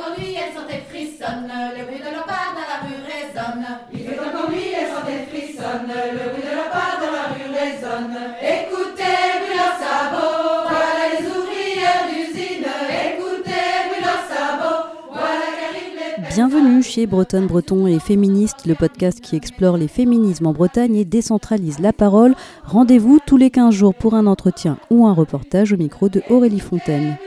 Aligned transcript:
encore 0.00 0.18
nuit, 0.18 0.34
elles 0.34 0.54
sont 0.54 0.68
et 0.68 0.82
frissonnent, 0.88 1.52
le 1.76 1.84
bruit 1.84 1.98
de 1.98 2.10
leur 2.10 2.24
pas 2.24 2.56
dans 2.56 2.64
la 2.64 2.78
rue 2.84 3.00
résonne. 3.04 3.66
Il 3.92 4.00
fait 4.00 4.18
encore 4.18 4.50
nuit, 4.50 4.72
elles 4.72 4.88
sont 4.88 5.04
et 5.04 5.28
frissonnent, 5.28 5.92
le 5.92 6.30
bruit 6.32 6.42
de 6.42 6.54
leur 6.56 6.70
pas 6.70 6.96
dans 7.00 7.12
la 7.12 7.26
rue 7.34 7.50
résonne. 7.52 8.16
Écoutez, 8.40 9.44
bruit 9.44 9.56
leurs 9.56 9.76
sabots, 9.76 10.68
voilà 10.68 11.04
les 11.12 11.26
ouvrières 11.28 12.04
d'usine. 12.08 12.64
Écoutez, 12.64 13.68
bruit 13.88 14.00
leurs 14.00 14.24
sabots, 14.24 14.88
voilà 15.12 15.48
qu'arrivent 15.58 16.00
les 16.00 16.34
Bienvenue 16.34 16.82
chez 16.82 17.06
Bretonne 17.06 17.46
Breton 17.46 17.86
et 17.86 17.98
Féministe, 17.98 18.66
le 18.66 18.74
podcast 18.74 19.20
qui 19.20 19.36
explore 19.36 19.76
les 19.76 19.88
féminismes 19.88 20.46
en 20.46 20.52
Bretagne 20.52 20.96
et 20.96 21.04
décentralise 21.04 21.78
la 21.78 21.92
parole. 21.92 22.34
Rendez-vous 22.64 23.18
tous 23.26 23.36
les 23.36 23.50
15 23.50 23.74
jours 23.74 23.94
pour 23.94 24.14
un 24.14 24.26
entretien 24.26 24.78
ou 24.88 25.06
un 25.06 25.12
reportage 25.12 25.72
au 25.72 25.76
micro 25.76 26.08
de 26.08 26.22
Aurélie 26.30 26.60
Fontaine. 26.60 27.18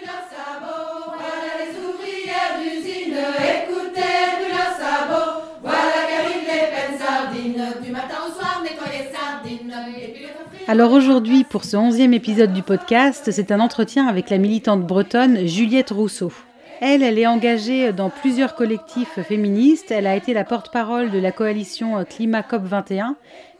Alors 10.73 10.93
aujourd'hui, 10.93 11.43
pour 11.43 11.65
ce 11.65 11.77
onzième 11.77 12.15
épisode 12.15 12.51
du 12.51 12.63
podcast, 12.63 13.29
c'est 13.29 13.51
un 13.51 13.59
entretien 13.59 14.07
avec 14.07 14.31
la 14.31 14.39
militante 14.39 14.81
bretonne 14.81 15.45
Juliette 15.45 15.91
Rousseau. 15.91 16.33
Elle, 16.81 17.03
elle 17.03 17.19
est 17.19 17.27
engagée 17.27 17.93
dans 17.93 18.09
plusieurs 18.09 18.55
collectifs 18.55 19.21
féministes. 19.21 19.91
Elle 19.91 20.07
a 20.07 20.15
été 20.15 20.33
la 20.33 20.43
porte-parole 20.43 21.11
de 21.11 21.19
la 21.19 21.31
coalition 21.31 22.03
Climat 22.05 22.41
COP21, 22.41 23.13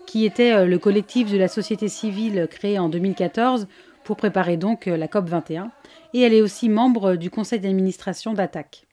qui 0.07 0.25
était 0.25 0.53
euh, 0.53 0.65
le 0.65 0.79
collectif 0.79 1.31
de 1.31 1.37
la 1.37 1.49
société 1.49 1.87
civile 1.87 2.47
créé 2.49 2.79
en 2.79 2.89
2014 2.89 3.67
pour 4.03 4.17
préparer 4.17 4.57
donc 4.57 4.87
euh, 4.87 4.97
la 4.97 5.05
COP21. 5.05 5.67
Et 6.15 6.21
elle 6.21 6.33
est 6.33 6.41
aussi 6.41 6.67
membre 6.67 7.13
du 7.15 7.29
conseil 7.29 7.59
d'administration 7.59 8.33
d'Attaque. 8.33 8.87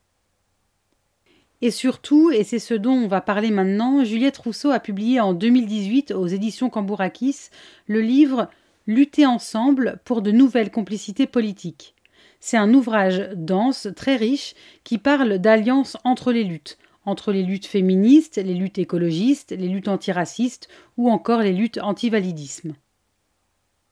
Et 1.63 1.71
surtout, 1.71 2.31
et 2.31 2.43
c'est 2.43 2.59
ce 2.59 2.73
dont 2.73 2.93
on 2.93 3.09
va 3.09 3.21
parler 3.21 3.51
maintenant, 3.51 4.03
Juliette 4.03 4.39
Rousseau 4.39 4.71
a 4.71 4.81
publié 4.81 5.21
en 5.21 5.35
2018 5.35 6.13
aux 6.13 6.27
éditions 6.27 6.71
Cambourakis 6.71 7.51
le 7.87 8.01
livre 8.01 8.49
Lutter 8.87 9.27
ensemble 9.27 10.01
pour 10.05 10.23
de 10.23 10.31
nouvelles 10.31 10.71
complicités 10.71 11.27
politiques. 11.27 11.95
C'est 12.41 12.57
un 12.57 12.73
ouvrage 12.73 13.29
dense, 13.37 13.89
très 13.95 14.17
riche, 14.17 14.55
qui 14.85 14.97
parle 14.97 15.39
d'alliance 15.39 15.99
entre 16.05 16.33
les 16.33 16.45
luttes, 16.45 16.79
entre 17.05 17.31
les 17.31 17.43
luttes 17.43 17.67
féministes, 17.67 18.37
les 18.37 18.55
luttes 18.55 18.79
écologistes, 18.79 19.53
les 19.53 19.69
luttes 19.69 19.89
antiracistes 19.89 20.69
ou 20.97 21.11
encore 21.11 21.43
les 21.43 21.53
luttes 21.53 21.79
anti-validisme. 21.83 22.75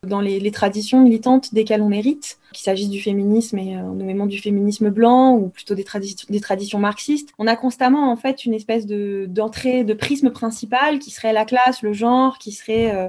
Dans 0.06 0.20
les, 0.20 0.50
traditions 0.52 1.02
militantes 1.02 1.52
desquelles 1.52 1.82
on 1.82 1.91
hérite, 1.91 2.38
qu'il 2.52 2.62
s'agisse 2.62 2.88
du 2.88 3.00
féminisme 3.00 3.58
et 3.58 3.77
euh, 3.77 3.82
nommément 3.82 4.27
du 4.27 4.38
féminisme 4.38 4.90
blanc 4.90 5.34
ou 5.34 5.48
plutôt 5.48 5.74
des 5.74 6.40
traditions 6.40 6.78
marxistes, 6.78 7.30
on 7.38 7.48
a 7.48 7.56
constamment 7.56 8.12
en 8.12 8.16
fait 8.16 8.44
une 8.44 8.55
espèce 8.55 8.86
de 8.86 9.27
d'entrée 9.28 9.82
de 9.82 9.94
prisme 9.94 10.30
principal 10.30 11.00
qui 11.00 11.10
serait 11.10 11.32
la 11.32 11.44
classe, 11.44 11.82
le 11.82 11.92
genre, 11.92 12.38
qui 12.38 12.52
serait 12.52 12.94
euh, 12.94 13.08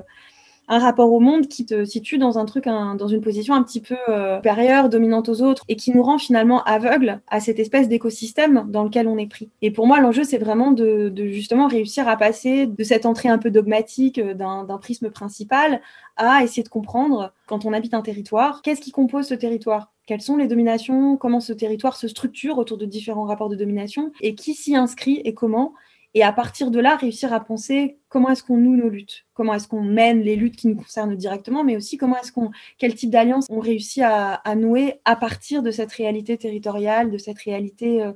un 0.70 0.78
rapport 0.78 1.12
au 1.12 1.20
monde 1.20 1.48
qui 1.48 1.66
te 1.66 1.84
situe 1.84 2.20
dans 2.20 2.38
un 2.38 2.46
truc, 2.46 2.66
dans 2.66 3.08
une 3.08 3.22
position 3.22 3.56
un 3.56 3.64
petit 3.64 3.82
peu 3.82 3.98
euh, 4.08 4.38
supérieure, 4.38 4.88
dominante 4.88 5.28
aux 5.28 5.42
autres, 5.42 5.64
et 5.68 5.76
qui 5.76 5.92
nous 5.92 6.04
rend 6.04 6.20
finalement 6.20 6.64
aveugles 6.64 7.20
à 7.28 7.40
cette 7.40 7.60
espèce 7.60 7.90
d'écosystème 7.90 8.66
dans 8.70 8.84
lequel 8.84 9.08
on 9.08 9.18
est 9.18 9.28
pris. 9.28 9.50
Et 9.64 9.72
pour 9.72 9.88
moi, 9.88 10.00
l'enjeu, 10.00 10.24
c'est 10.24 10.38
vraiment 10.38 10.72
de, 10.72 11.10
de 11.10 11.26
justement 11.28 11.68
réussir 11.68 12.08
à 12.08 12.16
passer 12.18 12.68
de 12.68 12.84
cette 12.84 13.08
entrée 13.08 13.30
un 13.30 13.40
peu 13.40 13.50
dogmatique 13.50 14.20
euh, 14.20 14.36
d'un 14.36 14.78
prisme 14.78 15.10
principal 15.10 15.82
à 16.18 16.44
essayer 16.44 16.64
de 16.64 16.70
comprendre, 16.70 17.34
quand 17.48 17.66
on 17.66 17.74
habite 17.74 17.94
un 17.94 18.02
territoire, 18.02 18.62
qu'est-ce 18.62 18.82
qui 18.82 18.92
compose 18.92 19.26
ce 19.26 19.34
territoire? 19.34 19.92
Quelles 20.06 20.22
sont 20.22 20.38
les 20.38 20.48
dominations? 20.48 21.18
Comment 21.18 21.40
ce 21.40 21.54
territoire 21.54 21.96
se 21.96 22.08
structure 22.08 22.58
autour 22.58 22.78
de 22.78 22.86
différents 22.86 23.26
rapports 23.26 23.50
de 23.50 23.56
domination? 23.56 24.12
Et 24.22 24.36
qui 24.36 24.54
s'y 24.54 24.76
inscrit 24.76 25.22
et 25.24 25.34
comment? 25.34 25.74
Et 26.16 26.24
à 26.24 26.32
partir 26.32 26.72
de 26.72 26.80
là, 26.80 26.96
réussir 26.96 27.34
à 27.34 27.40
penser 27.40 28.00
comment 28.10 28.30
est-ce 28.30 28.44
qu'on 28.44 28.58
noue 28.58 28.76
nos 28.76 28.90
luttes 28.90 29.26
Comment 29.34 29.54
est-ce 29.54 29.68
qu'on 29.68 29.84
mène 29.84 30.22
les 30.22 30.36
luttes 30.36 30.56
qui 30.56 30.68
nous 30.68 30.76
concernent 30.76 31.16
directement 31.16 31.64
Mais 31.64 31.76
aussi 31.76 31.98
comment 31.98 32.18
est-ce 32.18 32.32
qu'on, 32.32 32.50
quel 32.80 32.96
type 32.96 33.12
d'alliance 33.12 33.46
on 33.50 33.60
réussit 33.60 34.02
à, 34.04 34.34
à 34.34 34.56
nouer 34.56 35.02
à 35.06 35.16
partir 35.16 35.62
de 35.62 35.70
cette 35.70 35.92
réalité 35.92 36.38
territoriale, 36.38 37.12
de 37.12 37.20
cette 37.20 37.40
réalité 37.40 38.02
euh, 38.02 38.12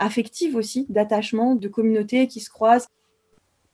affective 0.00 0.56
aussi, 0.56 0.86
d'attachement, 0.88 1.54
de 1.54 1.68
communautés 1.68 2.26
qui 2.26 2.40
se 2.40 2.50
croisent. 2.50 2.88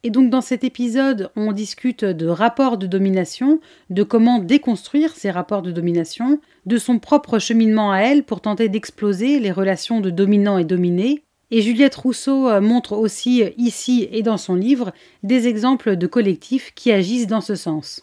Et 0.05 0.09
donc 0.09 0.29
dans 0.29 0.41
cet 0.41 0.65
épisode, 0.65 1.31
on 1.37 1.53
discute 1.53 2.03
de 2.03 2.27
rapports 2.27 2.77
de 2.77 2.87
domination, 2.87 3.61
de 3.89 4.03
comment 4.03 4.39
déconstruire 4.39 5.15
ces 5.15 5.31
rapports 5.31 5.61
de 5.61 5.71
domination, 5.71 6.39
de 6.65 6.77
son 6.77 6.99
propre 6.99 7.39
cheminement 7.39 7.91
à 7.91 7.99
elle 7.99 8.23
pour 8.23 8.41
tenter 8.41 8.67
d'exploser 8.67 9.39
les 9.39 9.51
relations 9.51 10.01
de 10.01 10.09
dominant 10.09 10.57
et 10.57 10.65
dominé. 10.65 11.23
Et 11.55 11.61
Juliette 11.61 11.93
Rousseau 11.93 12.49
euh, 12.49 12.61
montre 12.61 12.93
aussi 12.93 13.43
euh, 13.43 13.51
ici 13.57 14.09
et 14.11 14.23
dans 14.23 14.37
son 14.37 14.55
livre 14.55 14.91
des 15.21 15.47
exemples 15.47 15.97
de 15.97 16.07
collectifs 16.07 16.73
qui 16.73 16.91
agissent 16.91 17.27
dans 17.27 17.41
ce 17.41 17.53
sens. 17.53 18.01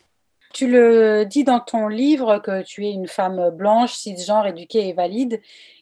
Tu 0.55 0.69
le 0.69 1.25
dis 1.25 1.43
dans 1.43 1.59
ton 1.59 1.89
livre 1.89 2.39
que 2.39 2.63
tu 2.63 2.87
es 2.87 2.93
une 2.93 3.09
femme 3.09 3.51
blanche, 3.51 3.95
cisgenre, 3.95 4.47
éduquée 4.47 4.87
et 4.87 4.93
valide. 4.93 5.41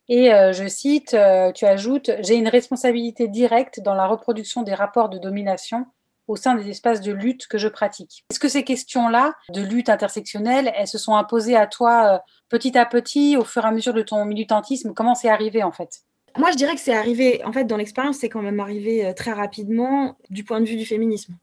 Et 0.09 0.33
euh, 0.33 0.55
je 0.55 0.67
cite, 0.67 1.15
tu 1.55 1.67
ajoutes, 1.67 2.11
j'ai 2.21 2.37
une 2.37 2.49
responsabilité 2.49 3.29
directe 3.29 3.81
dans 3.81 3.95
la 3.95 4.07
reproduction 4.07 4.63
des 4.63 4.73
rapports 4.73 5.11
de 5.11 5.19
domination 5.19 5.85
au 6.27 6.37
sein 6.37 6.55
des 6.55 6.71
espaces 6.71 7.03
de 7.03 7.13
lutte 7.13 7.49
que 7.49 7.59
je 7.59 7.69
pratique. 7.69 8.25
Est-ce 8.31 8.41
que 8.41 8.49
ces 8.49 8.65
questions-là 8.65 9.35
de 9.53 9.61
lutte 9.61 9.91
intersectionnelle, 9.91 10.73
elles 10.75 10.89
se 10.89 10.97
sont 10.97 11.17
imposées 11.17 11.57
à 11.57 11.67
toi 11.67 12.23
petit 12.49 12.79
à 12.79 12.87
petit, 12.87 13.37
au 13.37 13.45
fur 13.45 13.67
et 13.67 13.69
à 13.69 13.73
mesure 13.73 13.93
de 13.93 14.03
ton 14.03 14.25
militantisme? 14.25 14.95
Comment 14.95 15.15
c'est 15.15 15.29
arrivé 15.29 15.63
en 15.63 15.73
fait? 15.73 16.08
Moi, 16.37 16.51
je 16.53 16.57
dirais 16.57 16.75
que 16.75 16.81
c'est 16.81 16.95
arrivé, 16.95 17.43
en 17.45 17.53
fait, 17.53 17.65
dans 17.65 17.77
l'expérience, 17.77 18.19
c'est 18.19 18.29
quand 18.29 18.43
même 18.43 18.61
arrivé 18.61 19.05
euh, 19.05 19.13
très 19.13 19.33
rapidement 19.33 20.19
du 20.31 20.45
point 20.45 20.61
de 20.61 20.67
vue 20.67 20.77
du 20.77 20.87
féminisme. 20.87 21.37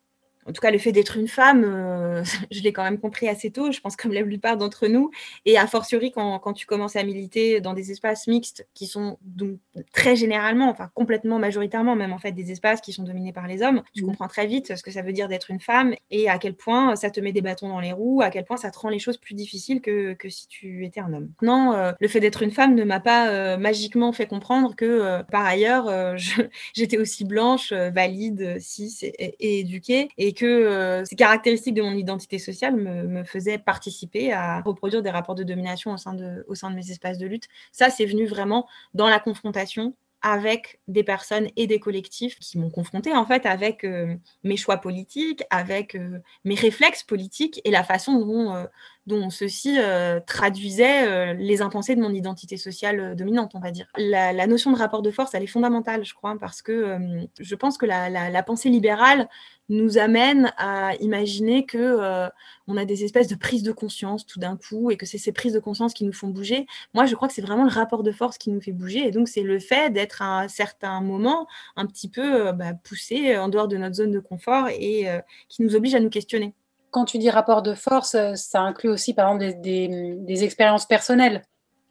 En 0.45 0.51
tout 0.53 0.61
cas, 0.61 0.71
le 0.71 0.77
fait 0.77 0.91
d'être 0.91 1.17
une 1.17 1.27
femme, 1.27 1.63
euh, 1.65 2.23
je 2.51 2.61
l'ai 2.61 2.71
quand 2.73 2.83
même 2.83 2.99
compris 2.99 3.27
assez 3.27 3.51
tôt, 3.51 3.71
je 3.71 3.79
pense 3.79 3.95
comme 3.95 4.13
la 4.13 4.23
plupart 4.23 4.57
d'entre 4.57 4.87
nous. 4.87 5.09
Et 5.45 5.57
a 5.57 5.65
fortiori, 5.67 6.11
quand, 6.11 6.37
quand 6.39 6.53
tu 6.53 6.65
commences 6.65 6.95
à 6.95 7.03
militer 7.03 7.61
dans 7.61 7.73
des 7.73 7.91
espaces 7.91 8.27
mixtes 8.27 8.67
qui 8.73 8.85
sont 8.87 9.17
donc 9.21 9.57
très 9.93 10.15
généralement, 10.15 10.69
enfin 10.69 10.89
complètement 10.93 11.39
majoritairement 11.39 11.95
même 11.95 12.13
en 12.13 12.19
fait, 12.19 12.31
des 12.31 12.51
espaces 12.51 12.81
qui 12.81 12.93
sont 12.93 13.03
dominés 13.03 13.33
par 13.33 13.47
les 13.47 13.61
hommes, 13.63 13.81
tu 13.93 14.03
Mhm. 14.03 14.09
comprends 14.09 14.27
très 14.27 14.45
vite 14.47 14.75
ce 14.75 14.83
que 14.83 14.91
ça 14.91 15.01
veut 15.01 15.13
dire 15.13 15.27
d'être 15.27 15.49
une 15.51 15.59
femme 15.59 15.95
et 16.11 16.29
à 16.29 16.37
quel 16.37 16.53
point 16.55 16.95
ça 16.95 17.09
te 17.09 17.19
met 17.19 17.31
des 17.31 17.41
bâtons 17.41 17.69
dans 17.69 17.79
les 17.79 17.91
roues, 17.91 18.21
à 18.21 18.29
quel 18.29 18.45
point 18.45 18.57
ça 18.57 18.69
te 18.71 18.77
rend 18.77 18.89
les 18.89 18.99
choses 18.99 19.17
plus 19.17 19.33
difficiles 19.35 19.81
que, 19.81 20.13
que 20.13 20.29
si 20.29 20.47
tu 20.47 20.85
étais 20.85 20.99
un 20.99 21.11
homme. 21.13 21.31
Non, 21.41 21.73
euh, 21.73 21.91
le 21.99 22.07
fait 22.07 22.19
d'être 22.19 22.43
une 22.43 22.51
femme 22.51 22.75
ne 22.75 22.83
m'a 22.83 22.99
pas 22.99 23.29
euh, 23.29 23.57
magiquement 23.57 24.11
fait 24.11 24.27
comprendre 24.27 24.75
que 24.75 25.23
par 25.31 25.45
ailleurs, 25.45 25.89
j'étais 26.75 26.97
aussi 26.97 27.25
blanche, 27.25 27.71
valide, 27.73 28.57
cis 28.59 28.95
et, 29.01 29.25
et- 29.25 29.35
et 29.39 29.59
éduquée, 29.59 30.09
et 30.17 30.33
que 30.35 30.45
euh, 30.45 31.03
ces 31.05 31.15
caractéristiques 31.15 31.73
de 31.73 31.81
mon 31.81 31.93
identité 31.93 32.37
sociale 32.37 32.75
me, 32.75 33.07
me 33.07 33.23
faisaient 33.23 33.57
participer 33.57 34.31
à 34.31 34.61
reproduire 34.61 35.01
des 35.01 35.09
rapports 35.09 35.35
de 35.35 35.43
domination 35.43 35.93
au 35.93 35.97
sein 35.97 36.13
de, 36.13 36.45
au 36.47 36.53
sein 36.53 36.69
de 36.69 36.75
mes 36.75 36.91
espaces 36.91 37.17
de 37.17 37.25
lutte. 37.25 37.47
Ça, 37.71 37.89
c'est 37.89 38.05
venu 38.05 38.27
vraiment 38.27 38.67
dans 38.93 39.09
la 39.09 39.19
confrontation 39.19 39.95
avec 40.21 40.79
des 40.87 41.03
personnes 41.03 41.49
et 41.55 41.67
des 41.67 41.79
collectifs 41.79 42.39
qui 42.39 42.57
m'ont 42.57 42.71
confrontée 42.71 43.13
en 43.13 43.27
fait 43.27 43.45
avec 43.45 43.83
euh, 43.83 44.15
mes 44.43 44.57
choix 44.57 44.77
politiques, 44.77 45.43
avec 45.51 45.95
euh, 45.95 46.19
mes 46.43 46.55
réflexes 46.55 47.03
politiques 47.03 47.61
et 47.63 47.71
la 47.71 47.83
façon 47.83 48.19
dont, 48.19 48.65
dont 49.07 49.29
ceux-ci 49.29 49.77
euh, 49.77 50.19
traduisaient 50.19 51.07
euh, 51.07 51.33
les 51.33 51.61
impensés 51.61 51.95
de 51.95 52.01
mon 52.01 52.11
identité 52.11 52.57
sociale 52.57 52.99
euh, 52.99 53.15
dominante, 53.15 53.51
on 53.53 53.59
va 53.59 53.71
dire. 53.71 53.87
La, 53.97 54.47
notion 54.47 54.71
de 54.71 54.77
rapport 54.77 55.01
de 55.01 55.11
force, 55.11 55.35
elle 55.35 55.43
est 55.43 55.47
fondamentale, 55.47 56.03
je 56.05 56.13
crois, 56.13 56.35
parce 56.39 56.61
que 56.61 56.97
je 57.39 57.55
pense 57.55 57.77
que 57.77 57.85
la, 57.85 58.43
pensée 58.43 58.69
libérale 58.69 59.27
nous 59.69 59.97
amène 59.97 60.53
à 60.57 60.95
imaginer 60.97 61.65
que 61.65 62.29
on 62.67 62.77
a 62.77 62.85
des 62.85 63.03
espèces 63.03 63.27
de 63.27 63.35
prises 63.35 63.63
de 63.63 63.71
conscience 63.71 64.25
tout 64.25 64.39
d'un 64.39 64.55
coup 64.55 64.91
et 64.91 64.97
que 64.97 65.07
c'est 65.07 65.17
ces 65.17 65.31
prises 65.31 65.53
de 65.53 65.59
conscience 65.59 65.95
qui 65.95 66.05
nous 66.05 66.13
font 66.13 66.27
bouger. 66.27 66.67
Moi, 66.93 67.07
je 67.07 67.15
crois 67.15 67.27
que 67.27 67.33
c'est 67.33 67.41
vraiment 67.41 67.63
le 67.63 67.71
rapport 67.71 68.03
de 68.03 68.11
force 68.11 68.37
qui 68.37 68.51
nous 68.51 68.61
fait 68.61 68.71
bouger 68.71 69.07
et 69.07 69.11
donc 69.11 69.27
c'est 69.27 69.41
le 69.41 69.57
fait 69.57 69.91
d'être 69.91 70.21
à 70.21 70.41
un 70.41 70.47
certain 70.47 71.01
moment 71.01 71.47
un 71.75 71.87
petit 71.87 72.09
peu 72.09 72.51
bah, 72.51 72.73
poussé 72.83 73.35
en 73.35 73.49
dehors 73.49 73.67
de 73.67 73.77
notre 73.77 73.95
zone 73.95 74.11
de 74.11 74.19
confort 74.19 74.67
et 74.69 75.07
qui 75.49 75.63
nous 75.63 75.75
oblige 75.75 75.95
à 75.95 75.99
nous 75.99 76.11
questionner. 76.11 76.53
Quand 76.95 77.03
tu 77.03 77.17
dis 77.17 77.29
rapport 77.29 77.61
de 77.61 77.73
force, 77.73 78.15
euh, 78.15 78.35
ça 78.35 78.61
inclut 78.61 78.89
aussi 78.89 79.13
par 79.13 79.27
exemple 79.33 79.59
des, 79.61 79.87
des- 79.89 80.15
des 80.17 80.43
expériences 80.45 80.85
personnelles. 80.85 81.41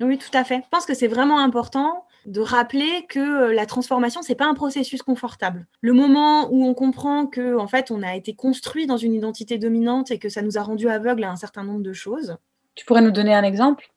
Oui, 0.01 0.17
tout 0.17 0.37
à 0.37 0.45
fait. 0.45 0.62
Je 0.65 0.69
pense 0.71 0.87
que 0.87 0.95
c'est 0.95 1.06
vraiment 1.09 1.39
important 1.41 2.06
de 2.25 2.41
rappeler 2.41 3.05
que 3.06 3.21
euh, 3.51 3.53
la 3.55 3.67
transformation, 3.67 4.23
c'est 4.23 4.35
pas 4.35 4.47
un 4.47 4.55
processus 4.55 5.03
confortable. 5.03 5.67
Le 5.83 5.93
moment 5.93 6.49
où 6.51 6.65
on 6.65 6.73
comprend 6.73 7.27
que, 7.27 7.56
en 7.59 7.69
fait, 7.69 7.91
on 7.91 8.03
a 8.03 8.17
été 8.17 8.35
construit 8.35 8.87
dans 8.87 8.97
une 8.97 9.12
identité 9.12 9.59
dominante 9.59 10.11
et 10.11 10.19
que 10.19 10.31
ça 10.31 10.41
nous 10.41 10.56
a 10.56 10.62
rendu 10.62 10.89
aveugles 10.89 11.25
à 11.25 11.31
un 11.31 11.37
certain 11.37 11.65
nombre 11.65 11.83
de 11.83 11.93
choses. 11.93 12.39
Tu 12.75 12.87
pourrais 12.87 13.03
nous 13.03 13.11
donner 13.11 13.35
un 13.35 13.43
exemple? 13.45 13.91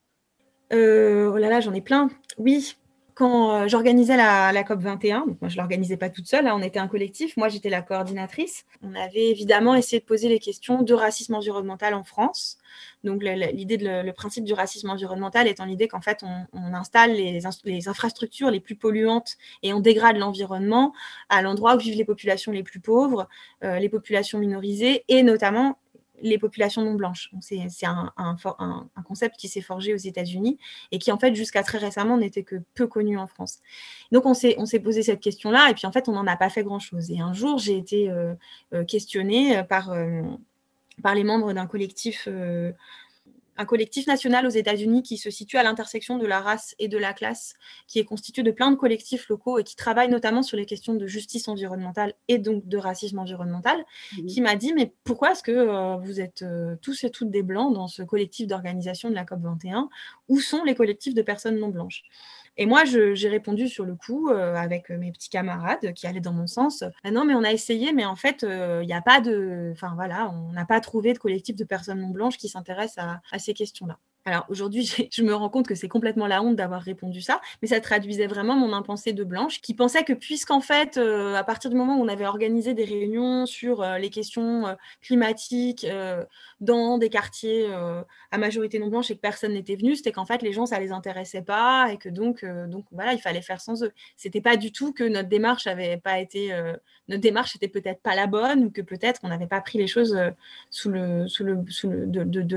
Euh, 0.74 1.32
oh 1.34 1.38
là 1.38 1.50
là, 1.50 1.62
j'en 1.62 1.74
ai 1.74 1.82
plein. 1.82 2.10
Oui. 2.38 2.76
Quand 3.18 3.68
j'organisais 3.68 4.16
la, 4.16 4.64
COP 4.64 4.80
21, 4.80 5.26
donc 5.26 5.42
moi 5.42 5.50
je 5.50 5.58
l'organisais 5.58 5.98
pas 5.98 6.08
toute 6.08 6.28
seule, 6.28 6.46
hein, 6.46 6.54
on 6.56 6.62
était 6.62 6.78
un 6.78 6.88
collectif, 6.88 7.36
moi 7.36 7.50
j'étais 7.50 7.72
la 7.72 7.82
coordinatrice. 7.82 8.64
On 8.84 8.94
avait 8.94 9.32
évidemment 9.32 9.74
essayé 9.74 10.00
de 10.00 10.06
poser 10.06 10.30
les 10.30 10.38
questions 10.38 10.84
de 10.84 10.94
racisme 10.94 11.34
environnemental 11.34 11.96
en 11.96 12.04
France. 12.04 12.60
Donc 13.04 13.24
l'idée, 13.24 13.78
le, 13.78 14.04
le, 14.04 14.14
principe 14.14 14.44
du 14.44 14.54
racisme 14.54 14.92
environnemental 14.92 15.48
étant 15.48 15.66
l'idée 15.66 15.88
qu'en 15.88 16.02
fait 16.02 16.24
on, 16.54 16.74
installe 16.76 17.14
les, 17.14 17.40
les, 17.66 17.88
infrastructures 17.88 18.52
les 18.52 18.60
plus 18.60 18.76
polluantes 18.76 19.38
et 19.64 19.74
on 19.74 19.80
dégrade 19.80 20.18
l'environnement 20.18 20.94
à 21.30 21.42
l'endroit 21.42 21.76
où 21.76 21.80
vivent 21.80 21.98
les 21.98 22.06
populations 22.06 22.52
les 22.52 22.62
plus 22.62 22.80
pauvres, 22.80 23.28
euh, 23.64 23.80
les 23.80 23.90
populations 23.90 24.38
minorisées 24.38 25.06
et 25.08 25.24
notamment 25.24 25.80
les 26.22 26.38
populations 26.38 26.84
non 26.84 26.96
blanches. 26.96 27.32
C'est 27.42 27.86
un, 27.86 28.14
concept 29.06 29.38
qui 29.38 29.48
s'est 29.48 29.62
forgé 29.62 29.94
aux 29.94 29.98
États-Unis 29.98 30.58
et 30.92 31.00
qui, 31.00 31.12
en 31.12 31.20
fait, 31.20 31.36
jusqu'à 31.36 31.64
très 31.64 31.78
récemment, 31.78 32.18
n'était 32.18 32.44
que 32.44 32.56
peu 32.74 32.88
connu 32.88 33.18
en 33.18 33.28
France. 33.28 33.60
Donc, 34.12 34.26
on 34.26 34.34
s'est 34.34 34.80
posé 34.80 35.04
cette 35.04 35.20
question-là 35.20 35.70
et 35.70 35.74
puis, 35.74 35.86
en 35.86 35.92
fait, 35.92 36.10
on 36.10 36.14
n'en 36.14 36.28
a 36.28 36.38
pas 36.38 36.50
fait 36.50 36.64
grand-chose. 36.64 37.12
Et 37.12 37.20
un 37.20 37.34
jour, 37.34 37.58
j'ai 37.58 37.78
été 37.78 38.10
euh, 38.10 38.34
euh, 38.74 38.84
questionnée 38.84 39.64
par, 39.64 39.94
par 41.04 41.16
les 41.16 41.24
membres 41.24 41.54
d'un 41.54 41.68
collectif 41.68 42.28
un 43.58 43.66
collectif 43.66 44.08
national 44.08 44.46
aux 44.46 44.52
États-Unis 44.52 45.04
qui 45.04 45.18
se 45.18 45.30
situe 45.30 45.58
à 45.58 45.64
l'intersection 45.64 46.18
de 46.18 46.26
la 46.26 46.40
race 46.40 46.76
et 46.80 46.88
de 46.88 46.98
la 46.98 47.14
classe, 47.14 47.56
qui 47.88 48.00
est 48.00 48.06
constitué 48.06 48.44
de 48.44 48.52
plein 48.52 48.72
de 48.72 48.76
collectifs 48.76 49.28
locaux 49.30 49.58
et 49.58 49.64
qui 49.64 49.76
travaille 49.76 50.10
notamment 50.10 50.44
sur 50.44 50.58
les 50.58 50.66
questions 50.66 50.94
de 50.94 51.08
justice 51.08 51.48
environnementale 51.48 52.14
et 52.28 52.38
donc 52.38 52.68
de 52.68 52.78
racisme 52.78 53.20
environnemental, 53.20 53.84
mhm. 54.18 54.28
qui 54.28 54.42
m'a 54.42 54.56
dit 54.56 54.74
mais 54.74 54.94
pourquoi 55.04 55.32
est-ce 55.32 55.44
que 55.44 55.52
euh, 55.52 55.98
vous 55.98 56.22
êtes 56.22 56.44
euh, 56.44 56.76
tous 56.82 57.04
et 57.04 57.10
toutes 57.10 57.32
des 57.32 57.44
blancs 57.44 57.74
dans 57.74 57.88
ce 57.88 58.04
collectif 58.04 58.48
d'organisation 58.48 59.10
de 59.10 59.16
la 59.16 59.26
COP 59.26 59.42
21 59.42 59.90
Où 60.30 60.40
sont 60.40 60.64
les 60.64 60.76
collectifs 60.76 61.14
de 61.14 61.22
personnes 61.22 61.58
non 61.58 61.70
blanches? 61.70 62.04
Et 62.58 62.66
moi, 62.66 62.84
j'ai 62.86 63.30
répondu 63.30 63.68
sur 63.68 63.86
le 63.86 63.96
coup 63.96 64.30
euh, 64.30 64.56
avec 64.56 64.90
mes 64.90 65.12
petits 65.12 65.30
camarades 65.30 65.94
qui 65.94 66.08
allaient 66.08 66.20
dans 66.20 66.34
mon 66.34 66.48
sens. 66.48 66.84
Ah 67.04 67.12
non, 67.12 67.26
mais 67.26 67.36
on 67.36 67.44
a 67.44 67.52
essayé, 67.52 67.94
mais 67.94 68.06
en 68.06 68.16
fait, 68.16 68.44
il 68.44 68.86
n'y 68.86 68.94
a 68.94 69.02
pas 69.02 69.22
de. 69.22 69.70
Enfin 69.74 69.94
voilà, 69.96 70.30
on 70.30 70.52
n'a 70.54 70.66
pas 70.66 70.80
trouvé 70.82 71.14
de 71.14 71.20
collectif 71.20 71.56
de 71.56 71.64
personnes 71.64 72.02
non 72.02 72.10
blanches 72.10 72.38
qui 72.38 72.50
s'intéressent 72.50 73.06
à 73.32 73.40
ces 73.40 73.54
questions-là. 73.54 74.00
Alors 74.28 74.46
aujourd'hui, 74.50 74.86
je 75.12 75.24
me 75.24 75.34
rends 75.34 75.48
compte 75.48 75.68
que 75.68 75.76
c'est 75.76 75.88
complètement 75.88 76.28
la 76.28 76.44
honte 76.44 76.58
d'avoir 76.58 76.82
répondu 76.82 77.22
ça, 77.22 77.40
mais 77.62 77.70
ça 77.70 77.80
traduisait 77.80 78.28
vraiment 78.28 78.58
mon 78.58 78.74
impensée 78.74 79.14
de 79.14 79.24
blanche, 79.24 79.62
qui 79.62 79.74
pensait 79.74 80.04
que 80.04 80.12
puisqu'en 80.12 80.60
fait, 80.60 80.98
euh, 80.98 81.34
à 81.36 81.46
partir 81.46 81.70
du 81.70 81.78
moment 81.78 81.98
où 81.98 82.04
on 82.04 82.10
avait 82.10 82.26
organisé 82.26 82.74
des 82.74 82.84
réunions 82.84 83.46
sur 83.46 83.82
euh, 83.82 83.98
les 83.98 84.10
questions 84.10 84.68
euh, 84.68 84.76
climatiques 85.02 85.88
dans 86.60 86.98
des 86.98 87.10
quartiers 87.10 87.68
à 88.32 88.38
majorité 88.38 88.80
non 88.80 88.88
blanche 88.88 89.12
et 89.12 89.16
que 89.16 89.22
personne 89.22 89.54
n'était 89.54 89.76
venu, 89.76 89.96
c'était 89.96 90.12
qu'en 90.12 90.26
fait 90.26 90.42
les 90.42 90.52
gens 90.52 90.66
ça 90.66 90.80
les 90.80 90.92
intéressait 90.92 91.42
pas 91.42 91.90
et 91.92 91.98
que 91.98 92.10
donc 92.10 92.44
voilà 92.92 93.14
il 93.14 93.20
fallait 93.20 93.42
faire 93.42 93.62
sans 93.62 93.84
eux. 93.84 93.92
C'était 94.18 94.42
pas 94.42 94.58
du 94.58 94.72
tout 94.72 94.92
que 94.92 95.04
notre 95.04 95.30
démarche 95.30 95.68
avait 95.68 95.98
pas 95.98 96.20
été 96.20 96.52
notre 97.08 97.22
démarche 97.22 97.56
était 97.56 97.68
peut-être 97.68 98.02
pas 98.02 98.16
la 98.16 98.28
bonne 98.28 98.66
ou 98.66 98.72
que 98.72 98.82
peut-être 98.82 99.22
qu'on 99.22 99.30
n'avait 99.30 99.48
pas 99.48 99.62
pris 99.62 99.78
les 99.78 99.88
choses 99.88 100.14
de 100.14 100.34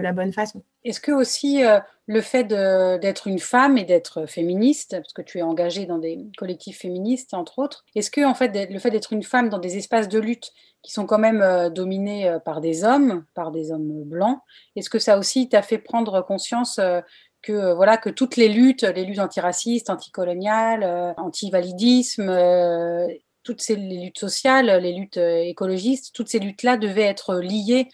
la 0.01 0.13
bonne 0.13 0.33
façon. 0.33 0.65
Est-ce 0.85 1.01
que 1.01 1.13
aussi 1.13 1.65
euh, 1.65 1.79
le 2.07 2.23
fait 2.23 2.45
d'être 2.45 3.27
une 3.27 3.39
femme 3.39 3.77
et 3.77 3.85
d'être 3.85 4.27
féministe, 4.27 4.97
parce 4.97 5.13
que 5.13 5.23
tu 5.23 5.39
es 5.39 5.43
engagée 5.43 5.85
dans 5.85 5.99
des 5.99 6.19
collectifs 6.39 6.79
féministes 6.79 7.35
entre 7.35 7.59
autres, 7.59 7.85
est-ce 7.95 8.11
que 8.11 8.25
en 8.25 8.35
fait 8.35 8.71
le 8.71 8.79
fait 8.79 8.91
d'être 8.91 9.13
une 9.13 9.23
femme 9.23 9.51
dans 9.51 9.59
des 9.59 9.77
espaces 9.77 10.09
de 10.09 10.19
lutte 10.19 10.51
qui 10.83 10.93
sont 10.93 11.05
quand 11.05 11.19
même 11.19 11.43
euh, 11.43 11.69
dominés 11.69 12.29
euh, 12.29 12.39
par 12.39 12.63
des 12.63 12.85
hommes, 12.85 13.25
par 13.35 13.51
des 13.51 13.73
hommes 13.73 14.05
blancs, 14.05 14.39
est-ce 14.75 14.89
que 14.89 14.99
ça 14.99 15.19
aussi 15.19 15.49
t'a 15.49 15.63
fait 15.63 15.79
prendre 15.79 16.23
conscience 16.23 16.81
que 17.43 17.73
voilà 17.73 17.97
que 17.97 18.11
toutes 18.11 18.37
les 18.37 18.49
luttes, 18.49 18.83
les 18.83 19.05
luttes 19.05 19.19
antiracistes, 19.19 19.91
anticoloniales, 19.91 21.15
anti-validisme, 21.17 22.27
toutes 23.43 23.63
ces 23.63 23.77
luttes 23.77 24.19
sociales, 24.19 24.67
les 24.83 24.93
luttes 24.93 25.17
écologistes, 25.17 26.15
toutes 26.15 26.29
ces 26.29 26.39
luttes-là 26.39 26.77
devaient 26.77 27.03
être 27.03 27.37
liées 27.37 27.89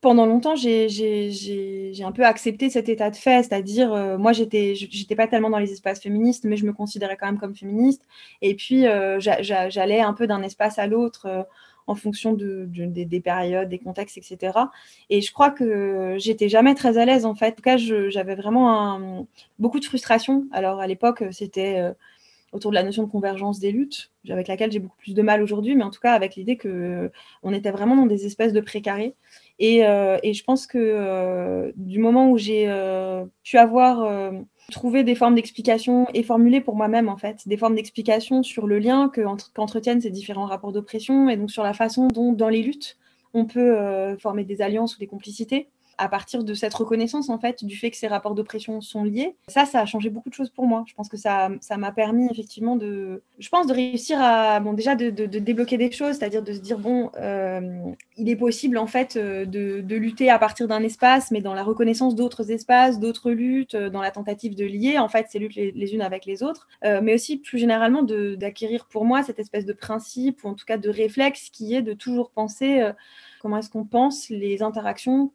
pendant 0.00 0.24
longtemps, 0.24 0.54
j'ai 0.56 2.02
un 2.02 2.12
peu 2.12 2.24
accepté 2.24 2.70
cet 2.70 2.88
état 2.88 3.10
de 3.10 3.16
fait, 3.16 3.42
c'est-à-dire, 3.42 3.92
euh, 3.92 4.16
moi, 4.16 4.32
j'étais 4.32 5.16
pas 5.16 5.26
tellement 5.26 5.50
dans 5.50 5.58
les 5.58 5.72
espaces 5.72 6.00
féministes, 6.00 6.44
mais 6.44 6.56
je 6.56 6.64
me 6.64 6.72
considérais 6.72 7.16
quand 7.18 7.26
même 7.26 7.38
comme 7.38 7.54
féministe. 7.54 8.06
Et 8.40 8.54
puis, 8.54 8.86
euh, 8.86 9.20
j'allais 9.20 10.00
un 10.00 10.14
peu 10.14 10.26
d'un 10.26 10.42
espace 10.42 10.78
à 10.78 10.86
l'autre 10.86 11.26
euh, 11.26 11.42
en 11.86 11.94
fonction 11.96 12.32
de, 12.32 12.66
des, 12.66 13.20
périodes, 13.20 13.68
des 13.68 13.78
contextes, 13.78 14.16
etc. 14.16 14.58
Et 15.10 15.20
je 15.20 15.32
crois 15.32 15.50
que 15.50 16.14
j'étais 16.18 16.48
jamais 16.48 16.74
très 16.74 16.98
à 16.98 17.04
l'aise, 17.04 17.26
en 17.26 17.34
fait. 17.34 17.48
En 17.48 17.56
tout 17.56 17.62
cas, 17.62 17.76
j'avais 17.76 18.36
vraiment 18.36 19.26
beaucoup 19.58 19.80
de 19.80 19.84
frustration. 19.84 20.46
Alors, 20.52 20.80
à 20.80 20.86
l'époque, 20.86 21.24
c'était 21.32 21.92
autour 22.52 22.70
de 22.70 22.74
la 22.74 22.82
notion 22.82 23.04
de 23.04 23.10
convergence 23.10 23.60
des 23.60 23.70
luttes, 23.70 24.10
avec 24.28 24.48
laquelle 24.48 24.72
j'ai 24.72 24.80
beaucoup 24.80 24.96
plus 24.96 25.14
de 25.14 25.22
mal 25.22 25.42
aujourd'hui, 25.42 25.74
mais 25.76 25.84
en 25.84 25.90
tout 25.90 26.00
cas 26.00 26.12
avec 26.12 26.34
l'idée 26.34 26.56
que 26.56 27.10
on 27.42 27.52
était 27.52 27.70
vraiment 27.70 27.96
dans 27.96 28.06
des 28.06 28.26
espèces 28.26 28.52
de 28.52 28.60
précarés. 28.60 29.14
Euh, 29.62 30.18
et, 30.22 30.32
je 30.32 30.42
pense 30.42 30.66
que 30.66 30.78
euh, 30.78 31.70
du 31.76 31.98
moment 31.98 32.30
où 32.30 32.38
j'ai 32.38 32.64
euh, 32.68 33.24
pu 33.44 33.58
avoir 33.58 34.32
trouvé 34.70 35.04
des 35.04 35.14
formes 35.14 35.34
d'explication 35.34 36.06
et 36.14 36.22
formuler 36.22 36.60
pour 36.60 36.76
moi-même, 36.76 37.08
en 37.08 37.16
fait, 37.16 37.46
des 37.46 37.56
formes 37.56 37.74
d'explication 37.74 38.42
sur 38.42 38.66
le 38.66 38.78
lien 38.78 39.10
qu'entretiennent 39.54 40.00
ces 40.00 40.10
différents 40.10 40.46
rapports 40.46 40.72
d'oppression 40.72 41.28
et 41.28 41.36
donc 41.36 41.50
sur 41.50 41.62
la 41.62 41.74
façon 41.74 42.08
dont, 42.08 42.32
dans 42.32 42.48
les 42.48 42.62
luttes, 42.62 42.96
on 43.34 43.44
peut 43.44 44.16
former 44.18 44.44
des 44.44 44.62
alliances 44.62 44.96
ou 44.96 44.98
des 44.98 45.06
complicités 45.06 45.68
à 46.00 46.08
partir 46.08 46.44
de 46.44 46.54
cette 46.54 46.72
reconnaissance 46.72 47.28
en 47.28 47.38
fait 47.38 47.62
du 47.62 47.76
fait 47.76 47.90
que 47.90 47.96
ces 47.96 48.08
rapports 48.08 48.34
d'oppression 48.34 48.80
sont 48.80 49.04
liés. 49.04 49.36
Ça, 49.48 49.66
ça 49.66 49.80
a 49.80 49.86
changé 49.86 50.08
beaucoup 50.08 50.30
de 50.30 50.34
choses 50.34 50.48
pour 50.48 50.66
moi. 50.66 50.82
Je 50.86 50.94
pense 50.94 51.10
que 51.10 51.18
ça, 51.18 51.50
ça 51.60 51.76
m'a 51.76 51.92
permis 51.92 52.26
effectivement 52.30 52.76
de, 52.76 53.22
je 53.38 53.48
pense, 53.50 53.66
de 53.66 53.74
réussir 53.74 54.18
à, 54.18 54.60
bon, 54.60 54.72
déjà 54.72 54.94
de, 54.94 55.10
débloquer 55.10 55.76
des 55.76 55.92
choses, 55.92 56.16
c'est-à-dire 56.16 56.42
de 56.42 56.54
se 56.54 56.60
dire 56.60 56.78
bon, 56.78 57.10
euh, 57.20 57.60
il 58.16 58.30
est 58.30 58.36
possible 58.36 58.78
en 58.78 58.86
fait 58.86 59.16
euh, 59.16 59.44
de, 59.44 59.94
lutter 59.94 60.30
à 60.30 60.38
partir 60.38 60.68
d'un 60.68 60.82
espace, 60.82 61.30
mais 61.30 61.42
dans 61.42 61.52
la 61.52 61.62
reconnaissance 61.62 62.14
d'autres 62.14 62.50
espaces, 62.50 62.98
d'autres 62.98 63.30
luttes, 63.30 63.74
euh, 63.74 63.90
dans 63.90 64.00
la 64.00 64.10
tentative 64.10 64.54
de 64.54 64.64
lier 64.64 64.98
en 64.98 65.08
fait 65.08 65.26
ces 65.28 65.38
luttes 65.38 65.54
les, 65.54 65.94
unes 65.94 66.00
avec 66.00 66.24
les 66.24 66.42
autres, 66.42 66.68
mais 66.82 67.14
aussi 67.14 67.36
plus 67.36 67.58
généralement 67.58 68.02
d'acquérir 68.02 68.86
pour 68.86 69.04
moi 69.04 69.22
cette 69.22 69.38
espèce 69.38 69.66
de 69.66 69.72
principe 69.72 70.44
ou 70.44 70.48
en 70.48 70.54
tout 70.54 70.64
cas 70.64 70.78
de 70.78 70.88
réflexe 70.88 71.50
qui 71.50 71.74
est 71.74 71.82
de 71.82 71.92
toujours 71.92 72.30
penser 72.30 72.80
comment 73.40 73.56
est-ce 73.56 73.70
qu'on 73.70 73.84
pense 73.84 74.28
les 74.28 74.62
interactions 74.62 75.32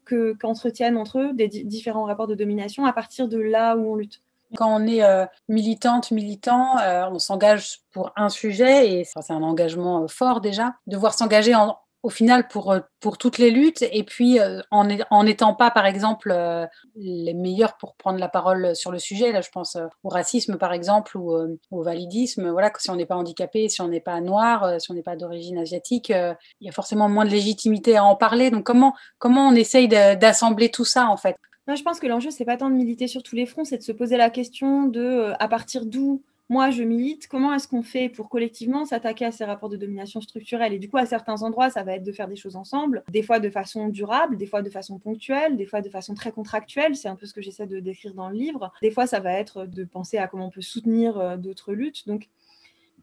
qu'entretiennent 0.56 0.98
entre 0.98 1.20
eux 1.20 1.34
des 1.34 1.48
différents 1.48 2.06
rapports 2.06 2.28
de 2.28 2.36
domination 2.36 2.86
à 2.86 2.94
partir 2.94 3.28
de 3.28 3.38
là 3.38 3.76
où 3.76 3.92
on 3.92 3.96
lutte. 3.96 4.22
Quand 4.56 4.74
on 4.74 4.88
est 4.88 5.04
euh, 5.04 5.26
militante, 5.50 6.12
militant, 6.12 6.78
euh, 6.80 7.10
on 7.12 7.20
s'engage 7.20 7.80
pour 7.92 8.14
un 8.16 8.30
sujet 8.30 8.90
et 8.90 9.04
c'est 9.04 9.34
un 9.34 9.44
engagement 9.44 10.04
euh, 10.04 10.08
fort 10.08 10.40
déjà. 10.40 10.76
Devoir 10.88 11.14
s'engager 11.14 11.56
en, 11.56 11.78
au 12.06 12.10
final 12.10 12.48
pour, 12.48 12.72
euh, 12.72 12.82
pour 13.00 13.18
toutes 13.18 13.40
les 13.40 13.50
luttes. 13.50 13.84
Et 13.92 14.04
puis 14.04 14.40
euh, 14.40 14.62
en 14.70 15.24
n'étant 15.24 15.56
pas 15.56 15.72
par 15.72 15.88
exemple 15.88 16.32
euh, 16.32 16.68
les 16.96 17.34
meilleurs 17.34 17.78
pour 17.78 17.96
prendre 17.96 18.20
la 18.20 18.30
parole 18.30 18.76
sur 18.76 18.92
le 18.92 19.00
sujet 19.00 19.32
là 19.32 19.42
je 19.42 19.50
pense 19.50 19.76
au 20.04 20.10
racisme 20.10 20.58
par 20.58 20.72
exemple 20.72 21.18
ou 21.18 21.36
au 21.72 21.84
validisme 21.84 22.50
voilà 22.52 22.72
si 22.78 22.92
on 22.92 22.96
n'est 22.96 23.06
pas 23.06 23.16
handicapé 23.16 23.70
si 23.70 23.82
on 23.82 23.88
n'est 23.88 24.00
pas 24.00 24.22
noir 24.22 24.80
si 24.80 24.92
on 24.92 24.94
n'est 24.94 25.02
pas 25.02 25.16
d'origine 25.16 25.58
asiatique 25.58 26.10
il 26.10 26.66
y 26.66 26.70
a 26.70 26.72
forcément 26.72 27.10
moins 27.10 27.26
de 27.26 27.32
légitimité 27.32 27.98
à 27.98 28.04
en 28.04 28.16
parler. 28.16 28.52
Donc 28.52 28.64
comment 28.64 28.94
comment 29.18 29.48
on 29.48 29.56
essaye 29.56 29.88
d'assembler 29.88 30.70
tout 30.70 30.86
ça 30.86 31.08
en 31.08 31.18
fait? 31.18 31.36
Je 31.68 31.82
pense 31.82 32.00
que 32.00 32.08
l'enjeu 32.08 32.30
c'est 32.30 32.46
pas 32.46 32.58
tant 32.58 32.70
de 32.70 32.76
militer 32.76 33.08
sur 33.08 33.24
tous 33.24 33.36
les 33.36 33.46
fronts 33.46 33.66
c'est 33.66 33.78
de 33.78 33.84
se 33.84 33.92
poser 33.92 34.18
la 34.18 34.30
question 34.30 34.84
de 34.84 35.34
à 35.40 35.48
partir 35.48 35.86
d'où 35.86 36.22
moi, 36.48 36.70
je 36.70 36.84
milite, 36.84 37.28
comment 37.28 37.54
est-ce 37.54 37.68
qu'on 37.68 37.82
fait 37.82 38.08
pour 38.08 38.30
collectivement 38.30 38.86
s'attaquer 38.86 39.26
à 39.26 39.32
ces 39.32 39.46
rapports 39.46 39.70
de 39.70 39.78
domination 39.78 40.22
structurelle? 40.22 40.74
Et 40.74 40.80
du 40.80 40.90
coup, 40.90 40.98
à 40.98 41.06
certains 41.08 41.42
endroits, 41.42 41.72
ça 41.72 41.84
va 41.84 41.94
être 41.94 42.04
de 42.04 42.12
faire 42.12 42.28
des 42.28 42.36
choses 42.36 42.56
ensemble, 42.56 43.04
des 43.10 43.24
fois 43.24 43.40
de 43.40 43.50
façon 43.50 43.90
durable, 43.90 44.38
des 44.38 44.46
fois 44.46 44.62
de 44.62 44.70
façon 44.70 45.00
ponctuelle, 45.00 45.58
des 45.58 45.66
fois 45.66 45.82
de 45.82 45.90
façon 45.90 46.14
très 46.14 46.32
contractuelle, 46.32 46.96
c'est 46.96 47.08
un 47.08 47.16
peu 47.16 47.26
ce 47.26 47.34
que 47.34 47.42
j'essaie 47.42 47.66
de 47.66 47.80
décrire 47.80 48.14
dans 48.14 48.30
le 48.30 48.36
livre. 48.36 48.72
Des 48.84 48.92
fois, 48.92 49.08
ça 49.08 49.20
va 49.20 49.34
être 49.34 49.66
de 49.66 49.84
penser 49.86 50.18
à 50.18 50.28
comment 50.28 50.48
on 50.48 50.52
peut 50.52 50.62
soutenir 50.62 51.18
euh, 51.18 51.38
d'autres 51.38 51.74
luttes. 51.74 52.08
Donc, 52.08 52.30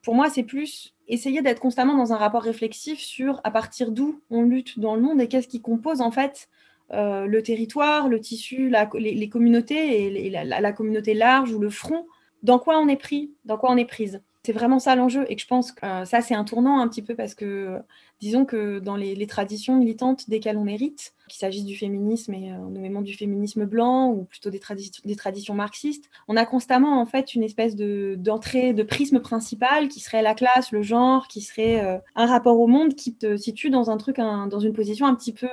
pour 0.02 0.14
moi, 0.14 0.30
c'est 0.30 0.44
plus 0.44 0.94
essayer 1.08 1.42
d'être 1.42 1.60
constamment 1.60 1.96
dans 1.96 2.12
un 2.12 2.16
rapport 2.16 2.42
réflexif 2.42 3.00
sur 3.00 3.40
à 3.42 3.50
partir 3.50 3.90
d'où 3.90 4.20
on 4.30 4.42
lutte 4.42 4.78
dans 4.78 4.94
le 4.94 5.00
monde 5.02 5.20
et 5.20 5.28
qu'est-ce 5.28 5.48
qui 5.48 5.60
compose 5.60 6.00
en 6.00 6.10
fait 6.10 6.48
euh, 6.92 7.26
le 7.26 7.42
territoire, 7.42 8.08
le 8.08 8.20
tissu, 8.20 8.72
les, 8.98 9.28
communautés 9.28 10.26
et 10.26 10.30
la, 10.30 10.72
communauté 10.72 11.14
large 11.14 11.52
ou 11.52 11.58
le 11.58 11.70
front 11.70 12.06
dans 12.42 12.58
quoi 12.58 12.78
on 12.78 12.88
est 12.88 12.96
pris, 12.96 13.32
dans 13.44 13.56
quoi 13.56 13.70
on 13.70 13.76
est 13.76 13.84
prise? 13.84 14.20
C'est 14.44 14.52
vraiment 14.52 14.80
ça 14.80 14.96
l'enjeu 14.96 15.24
et 15.28 15.38
je 15.38 15.46
pense 15.46 15.70
que 15.70 15.86
euh, 15.86 16.04
ça 16.04 16.20
c'est 16.20 16.34
un 16.34 16.42
tournant 16.42 16.80
un 16.80 16.88
petit 16.88 17.02
peu 17.02 17.14
parce 17.14 17.36
que 17.36 17.78
disons 18.18 18.44
que 18.44 18.80
dans 18.80 18.96
les, 18.96 19.26
traditions 19.28 19.76
militantes 19.76 20.28
desquelles 20.28 20.56
on 20.56 20.66
hérite, 20.66 21.14
qu'il 21.28 21.38
s'agisse 21.38 21.64
du 21.64 21.76
féminisme 21.76 22.34
et 22.34 22.50
euh, 22.50 22.56
nommément 22.56 23.02
du 23.02 23.14
féminisme 23.14 23.66
blanc 23.66 24.10
ou 24.10 24.24
plutôt 24.24 24.50
des, 24.50 24.58
traditions 24.58 25.54
marxistes, 25.54 26.10
on 26.26 26.36
a 26.36 26.44
constamment 26.44 27.00
en 27.00 27.06
fait 27.06 27.36
une 27.36 27.44
espèce 27.44 27.76
d'entrée 27.76 28.72
de, 28.72 28.82
prisme 28.82 29.20
principal 29.20 29.86
qui 29.86 30.00
serait 30.00 30.22
la 30.22 30.34
classe, 30.34 30.72
le 30.72 30.82
genre, 30.82 31.28
qui 31.28 31.40
serait 31.40 31.80
euh, 31.84 31.98
un 32.16 32.26
rapport 32.26 32.58
au 32.58 32.66
monde 32.66 32.96
qui 32.96 33.14
te 33.14 33.36
situe 33.36 33.70
dans 33.70 33.90
un 33.90 33.96
truc, 33.96 34.16
dans 34.16 34.60
une 34.60 34.72
position 34.72 35.06
un 35.06 35.14
petit 35.14 35.32
peu 35.32 35.48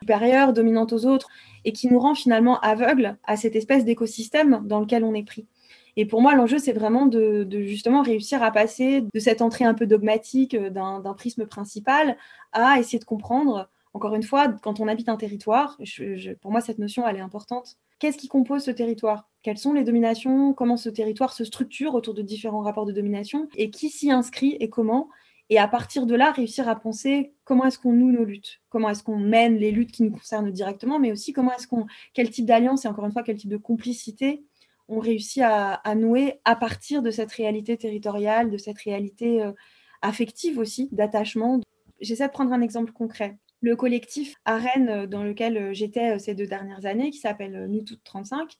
supérieure, 0.00 0.54
dominante 0.54 0.94
aux 0.94 1.04
autres 1.04 1.28
et 1.66 1.72
qui 1.72 1.88
nous 1.88 1.98
rend 1.98 2.14
finalement 2.14 2.58
aveugles 2.60 3.18
à 3.24 3.36
cette 3.36 3.54
espèce 3.54 3.84
d'écosystème 3.84 4.62
dans 4.64 4.80
lequel 4.80 5.04
on 5.04 5.12
est 5.12 5.24
pris. 5.24 5.46
Et 5.96 6.06
pour 6.06 6.22
moi, 6.22 6.34
l'enjeu, 6.34 6.58
c'est 6.58 6.72
vraiment 6.72 7.06
de, 7.06 7.46
justement 7.62 8.02
réussir 8.02 8.42
à 8.42 8.50
passer 8.50 9.02
de 9.02 9.20
cette 9.20 9.42
entrée 9.42 9.64
un 9.64 9.74
peu 9.74 9.86
dogmatique 9.86 10.54
euh, 10.54 10.70
d'un 10.70 11.14
prisme 11.14 11.46
principal 11.46 12.16
à 12.52 12.78
essayer 12.78 12.98
de 12.98 13.04
comprendre, 13.04 13.68
encore 13.94 14.14
une 14.14 14.22
fois, 14.22 14.48
quand 14.48 14.80
on 14.80 14.88
habite 14.88 15.08
un 15.08 15.16
territoire, 15.16 15.78
pour 16.40 16.50
moi, 16.50 16.60
cette 16.60 16.78
notion, 16.78 17.06
elle 17.06 17.16
est 17.16 17.20
importante. 17.20 17.76
Qu'est-ce 17.98 18.18
qui 18.18 18.28
compose 18.28 18.64
ce 18.64 18.70
territoire? 18.70 19.28
Quelles 19.42 19.58
sont 19.58 19.72
les 19.72 19.84
dominations? 19.84 20.54
Comment 20.54 20.76
ce 20.76 20.88
territoire 20.88 21.32
se 21.32 21.44
structure 21.44 21.94
autour 21.94 22.14
de 22.14 22.22
différents 22.22 22.60
rapports 22.60 22.86
de 22.86 22.92
domination? 22.92 23.48
Et 23.56 23.70
qui 23.70 23.90
s'y 23.90 24.10
inscrit 24.10 24.56
et 24.60 24.70
comment? 24.70 25.08
Et 25.50 25.58
à 25.58 25.66
partir 25.66 26.06
de 26.06 26.14
là, 26.14 26.30
réussir 26.30 26.68
à 26.68 26.76
penser 26.76 27.34
comment 27.44 27.64
est-ce 27.64 27.78
qu'on 27.78 27.92
noue 27.92 28.12
nos 28.12 28.24
luttes, 28.24 28.60
comment 28.68 28.88
est-ce 28.88 29.02
qu'on 29.02 29.18
mène 29.18 29.56
les 29.56 29.72
luttes 29.72 29.90
qui 29.90 30.04
nous 30.04 30.12
concernent 30.12 30.50
directement, 30.50 31.00
mais 31.00 31.10
aussi 31.10 31.32
comment 31.32 31.52
est-ce 31.52 31.66
qu'on, 31.66 31.86
quel 32.14 32.30
type 32.30 32.46
d'alliance 32.46 32.84
et 32.84 32.88
encore 32.88 33.04
une 33.04 33.12
fois, 33.12 33.24
quel 33.24 33.36
type 33.36 33.50
de 33.50 33.56
complicité 33.56 34.44
on 34.90 34.98
réussit 34.98 35.42
à, 35.42 35.94
nouer 35.94 36.40
à 36.44 36.56
partir 36.56 37.00
de 37.00 37.12
cette 37.12 37.30
réalité 37.32 37.76
territoriale, 37.76 38.50
de 38.50 38.58
cette 38.58 38.78
réalité 38.78 39.40
euh, 39.40 39.52
affective 40.02 40.58
aussi, 40.58 40.88
d'attachement. 40.90 41.60
J'essaie 42.00 42.26
de 42.26 42.32
prendre 42.32 42.52
un 42.52 42.60
exemple 42.60 42.92
concret. 42.92 43.38
Le 43.62 43.76
collectif 43.76 44.34
à 44.44 44.58
euh, 44.78 45.06
dans 45.06 45.22
lequel 45.22 45.56
euh, 45.56 45.72
j'étais 45.72 46.18
ces 46.18 46.34
deux 46.34 46.46
dernières 46.46 46.86
années, 46.86 47.10
qui 47.10 47.18
s'appelle 47.18 47.66
Nous 47.68 47.82
Toutes 47.82 48.02
35, 48.02 48.50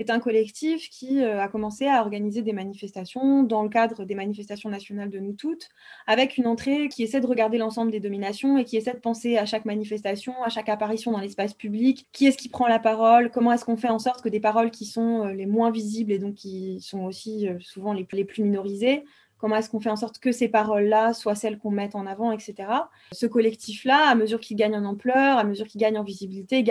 est 0.00 0.10
un 0.10 0.18
collectif 0.18 0.88
qui 0.90 1.22
a 1.22 1.48
commencé 1.48 1.86
à 1.86 2.00
organiser 2.00 2.42
des 2.42 2.52
manifestations 2.52 3.42
dans 3.42 3.62
le 3.62 3.68
cadre 3.68 4.04
des 4.04 4.14
manifestations 4.14 4.70
nationales 4.70 5.10
de 5.10 5.18
Nous 5.18 5.34
Toutes, 5.34 5.68
avec 6.06 6.38
une 6.38 6.46
entrée 6.46 6.88
qui 6.88 7.02
essaie 7.02 7.20
de 7.20 7.26
regarder 7.26 7.58
l'ensemble 7.58 7.90
des 7.90 8.00
dominations 8.00 8.58
et 8.58 8.64
qui 8.64 8.76
essaie 8.76 8.94
de 8.94 8.98
penser 8.98 9.36
à 9.36 9.46
chaque 9.46 9.64
manifestation, 9.64 10.34
à 10.42 10.48
chaque 10.48 10.68
apparition 10.68 11.12
dans 11.12 11.20
l'espace 11.20 11.54
public, 11.54 12.06
qui 12.12 12.26
est-ce 12.26 12.38
qui 12.38 12.48
prend 12.48 12.66
la 12.66 12.78
parole, 12.78 13.30
comment 13.30 13.52
est-ce 13.52 13.64
qu'on 13.64 13.76
fait 13.76 13.88
en 13.88 13.98
sorte 13.98 14.22
que 14.22 14.28
des 14.28 14.40
paroles 14.40 14.70
qui 14.70 14.86
sont 14.86 15.26
les 15.26 15.46
moins 15.46 15.70
visibles 15.70 16.12
et 16.12 16.18
donc 16.18 16.34
qui 16.34 16.80
sont 16.80 17.04
aussi 17.04 17.48
souvent 17.60 17.92
les 17.92 18.04
plus 18.04 18.42
minorisées, 18.42 19.04
Comment 19.40 19.56
est-ce 19.56 19.70
qu'on 19.70 19.80
fait 19.80 19.90
en 19.90 19.96
sorte 19.96 20.18
que 20.18 20.32
ces 20.32 20.48
paroles-là 20.48 21.14
soient 21.14 21.34
celles 21.34 21.58
qu'on 21.58 21.70
mette 21.70 21.94
en 21.94 22.04
avant, 22.04 22.30
etc. 22.30 22.68
Ce 23.10 23.24
collectif-là, 23.24 24.10
à 24.10 24.14
mesure 24.14 24.38
qu'il 24.38 24.58
gagne 24.58 24.76
en 24.76 24.84
ampleur, 24.84 25.38
à 25.38 25.44
mesure 25.44 25.66
qu'il 25.66 25.80
gagne 25.80 25.96
en 25.96 26.02
visibilité, 26.02 26.58
il 26.58 26.62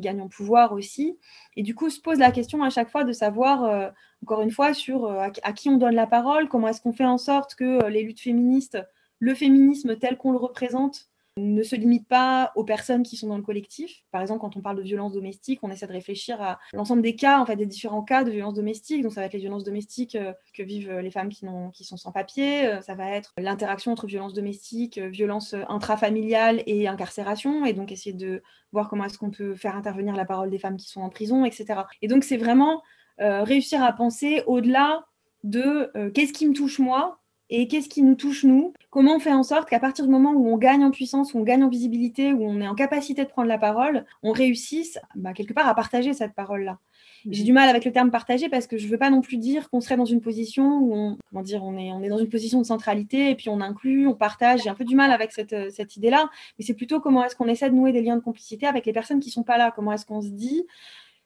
gagne 0.00 0.20
en, 0.20 0.28
pouvoir 0.28 0.72
aussi. 0.72 1.18
Et 1.56 1.62
du 1.62 1.74
coup, 1.74 1.88
se 1.88 2.02
pose 2.02 2.18
la 2.18 2.30
question 2.30 2.62
à 2.62 2.68
chaque 2.68 2.90
fois 2.90 3.04
de 3.04 3.12
savoir, 3.12 3.64
euh, 3.64 3.88
encore 4.22 4.42
une 4.42 4.50
fois, 4.50 4.74
sur 4.74 5.06
euh, 5.06 5.28
à, 5.42 5.52
qui 5.54 5.70
on 5.70 5.78
donne 5.78 5.94
la 5.94 6.06
parole, 6.06 6.50
comment 6.50 6.68
est-ce 6.68 6.82
qu'on 6.82 6.92
fait 6.92 7.06
en 7.06 7.16
sorte 7.16 7.54
que 7.54 7.82
euh, 7.82 7.88
les 7.88 8.02
luttes 8.02 8.20
féministes, 8.20 8.76
le 9.20 9.34
féminisme 9.34 9.96
tel 9.96 10.18
qu'on 10.18 10.32
le 10.32 10.38
représente, 10.38 11.08
ne 11.38 11.62
se 11.62 11.76
limite 11.76 12.06
pas 12.08 12.52
aux 12.54 12.64
personnes 12.64 13.02
qui 13.02 13.16
sont 13.16 13.28
dans 13.28 13.36
le 13.36 13.42
collectif. 13.42 14.02
Par 14.10 14.20
exemple, 14.20 14.40
quand 14.40 14.56
on 14.56 14.60
parle 14.60 14.76
de 14.76 14.82
violence 14.82 15.12
domestique, 15.12 15.60
on 15.62 15.70
essaie 15.70 15.86
de 15.86 15.92
réfléchir 15.92 16.40
à 16.42 16.58
l'ensemble 16.72 17.02
des 17.02 17.16
cas, 17.16 17.40
en 17.40 17.46
fait, 17.46 17.56
des 17.56 17.66
différents 17.66 18.02
cas 18.02 18.24
de 18.24 18.30
violence 18.30 18.54
domestique. 18.54 19.02
Donc, 19.02 19.12
ça 19.12 19.20
va 19.20 19.26
être 19.26 19.32
les 19.32 19.38
violences 19.38 19.64
domestiques 19.64 20.14
euh, 20.14 20.32
que 20.54 20.62
vivent 20.62 20.90
euh, 20.90 21.02
les 21.02 21.10
femmes 21.10 21.28
qui, 21.28 21.84
sont 21.84 21.96
sans 21.96 22.12
papier. 22.12 22.66
Euh, 22.66 22.80
ça 22.80 22.94
va 22.94 23.10
être 23.10 23.32
l'interaction 23.38 23.92
entre 23.92 24.06
violence 24.06 24.34
domestique, 24.34 24.98
violence 24.98 25.54
intrafamiliale 25.68 26.62
et 26.66 26.88
incarcération. 26.88 27.64
Et 27.64 27.72
donc, 27.72 27.92
essayer 27.92 28.14
de 28.14 28.42
voir 28.72 28.88
comment 28.88 29.04
est-ce 29.04 29.18
qu'on 29.18 29.30
peut 29.30 29.54
faire 29.54 29.76
intervenir 29.76 30.14
la 30.14 30.24
parole 30.24 30.50
des 30.50 30.58
femmes 30.58 30.76
qui 30.76 30.88
sont 30.88 31.00
en 31.00 31.08
prison, 31.08 31.44
etc. 31.44 31.82
Et 32.02 32.08
donc, 32.08 32.24
c'est 32.24 32.36
vraiment 32.36 32.82
réussir 33.18 33.82
à 33.82 33.92
penser 33.92 34.44
au-delà 34.46 35.04
de 35.42 35.90
qu'est-ce 36.10 36.32
qui 36.32 36.46
me 36.46 36.54
touche 36.54 36.78
moi 36.78 37.18
et 37.50 37.68
qu'est-ce 37.68 37.88
qui 37.88 38.02
nous 38.02 38.14
touche 38.14 38.44
nous? 38.44 38.72
Comment 38.90 39.16
on 39.16 39.18
fait 39.18 39.32
en 39.32 39.42
sorte 39.42 39.68
qu'à 39.68 39.80
partir 39.80 40.04
du 40.04 40.10
moment 40.10 40.32
où 40.32 40.48
on 40.52 40.56
gagne 40.56 40.84
en 40.84 40.90
puissance, 40.90 41.34
où 41.34 41.38
on 41.38 41.42
gagne 41.42 41.64
en 41.64 41.68
visibilité, 41.68 42.32
où 42.32 42.44
on 42.44 42.60
est 42.60 42.68
en 42.68 42.74
capacité 42.74 43.24
de 43.24 43.28
prendre 43.28 43.48
la 43.48 43.58
parole, 43.58 44.04
on 44.22 44.32
réussisse 44.32 44.98
bah, 45.14 45.32
quelque 45.32 45.52
part 45.52 45.68
à 45.68 45.74
partager 45.74 46.12
cette 46.12 46.34
parole-là? 46.34 46.78
Mmh. 47.24 47.32
j'ai 47.32 47.44
du 47.44 47.52
mal 47.52 47.68
avec 47.68 47.84
le 47.84 47.92
terme 47.92 48.10
partager 48.10 48.48
parce 48.48 48.66
que 48.66 48.78
je 48.78 48.86
ne 48.86 48.90
veux 48.90 48.98
pas 48.98 49.10
non 49.10 49.20
plus 49.20 49.38
dire 49.38 49.70
qu'on 49.70 49.80
serait 49.80 49.96
dans 49.96 50.04
une 50.04 50.20
position 50.20 50.78
où 50.78 50.94
on, 50.94 51.18
comment 51.30 51.42
dire, 51.42 51.64
on 51.64 51.76
est, 51.76 51.90
on 51.90 52.02
est 52.02 52.08
dans 52.08 52.18
une 52.18 52.28
position 52.28 52.60
de 52.60 52.66
centralité 52.66 53.30
et 53.30 53.34
puis 53.34 53.48
on 53.48 53.60
inclut, 53.60 54.06
on 54.06 54.14
partage. 54.14 54.62
J'ai 54.62 54.70
un 54.70 54.74
peu 54.74 54.84
du 54.84 54.94
mal 54.94 55.10
avec 55.10 55.32
cette, 55.32 55.72
cette 55.72 55.96
idée-là, 55.96 56.30
mais 56.58 56.64
c'est 56.64 56.74
plutôt 56.74 57.00
comment 57.00 57.24
est-ce 57.24 57.34
qu'on 57.34 57.48
essaie 57.48 57.70
de 57.70 57.74
nouer 57.74 57.92
des 57.92 58.02
liens 58.02 58.16
de 58.16 58.22
complicité 58.22 58.66
avec 58.66 58.86
les 58.86 58.92
personnes 58.92 59.20
qui 59.20 59.30
ne 59.30 59.32
sont 59.32 59.42
pas 59.42 59.58
là? 59.58 59.72
Comment 59.74 59.92
est-ce 59.92 60.06
qu'on 60.06 60.22
se 60.22 60.28
dit 60.28 60.64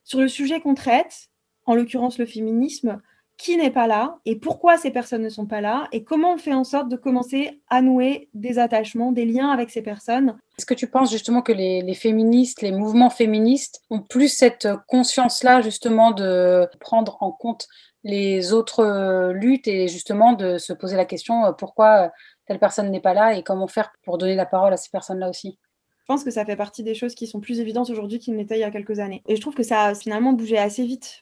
sur 0.05 0.21
le 0.21 0.29
sujet 0.29 0.61
qu'on 0.61 0.75
traite, 0.75 1.29
en 1.67 1.75
l'occurrence 1.75 2.19
le 2.19 2.27
féminisme, 2.27 3.01
qui 3.37 3.57
n'est 3.57 3.71
pas 3.71 3.87
là 3.87 4.19
et 4.25 4.37
pourquoi 4.37 4.77
ces 4.77 4.91
personnes 4.91 5.23
ne 5.23 5.29
sont 5.29 5.47
pas 5.47 5.61
là 5.61 5.89
et 5.93 6.05
comment 6.05 6.35
on 6.35 6.39
fait 6.39 6.55
en 6.55 6.65
sorte 6.65 6.89
de 6.89 6.97
commencer 6.97 7.61
à 7.69 7.83
nouer 7.83 8.29
des 8.35 8.59
attachements, 8.59 9.13
des 9.13 9.25
liens 9.25 9.51
avec 9.51 9.71
ces 9.71 9.83
personnes. 9.83 10.39
Est-ce 10.59 10.67
que 10.67 10.75
tu 10.75 10.87
penses 10.87 11.11
justement 11.11 11.43
que 11.43 11.53
les, 11.53 11.95
féministes, 11.95 12.63
les 12.63 12.73
mouvements 12.73 13.11
féministes 13.11 13.83
ont 13.91 14.01
plus 14.01 14.29
cette 14.29 14.69
conscience-là 14.87 15.61
justement 15.61 16.13
de 16.13 16.69
prendre 16.81 17.17
en 17.21 17.33
compte 17.33 17.67
les 18.05 18.53
autres 18.53 18.81
euh, 18.81 19.33
luttes 19.33 19.69
et 19.69 19.89
justement 19.89 20.33
de 20.33 20.59
se 20.59 20.73
poser 20.73 20.97
la 20.97 21.05
question 21.05 21.45
euh, 21.45 21.53
pourquoi 21.53 22.11
telle 22.47 22.59
personne 22.59 22.91
n'est 22.91 23.01
pas 23.01 23.15
là 23.15 23.35
et 23.35 23.43
comment 23.43 23.69
faire 23.69 23.93
pour 24.03 24.19
donner 24.19 24.35
la 24.35 24.47
parole 24.47 24.73
à 24.73 24.77
ces 24.77 24.91
personnes-là 24.91 25.29
aussi? 25.29 25.59
Je 26.01 26.07
pense 26.07 26.25
que 26.25 26.33
ça 26.33 26.45
fait 26.45 26.57
partie 26.57 26.83
des 26.83 26.97
choses 26.97 27.15
qui 27.15 27.29
sont 27.29 27.41
plus 27.41 27.61
évidentes 27.61 27.89
aujourd'hui 27.91 28.19
qu'il 28.19 28.35
n'était 28.35 28.57
il 28.57 28.61
y 28.61 28.65
a 28.65 28.73
quelques 28.73 28.99
années. 28.99 29.23
Et 29.29 29.37
je 29.37 29.41
trouve 29.41 29.55
que 29.55 29.63
ça 29.63 29.83
a 29.83 29.95
finalement 29.95 30.33
bougé 30.33 30.59
assez 30.59 30.85
vite 30.85 31.22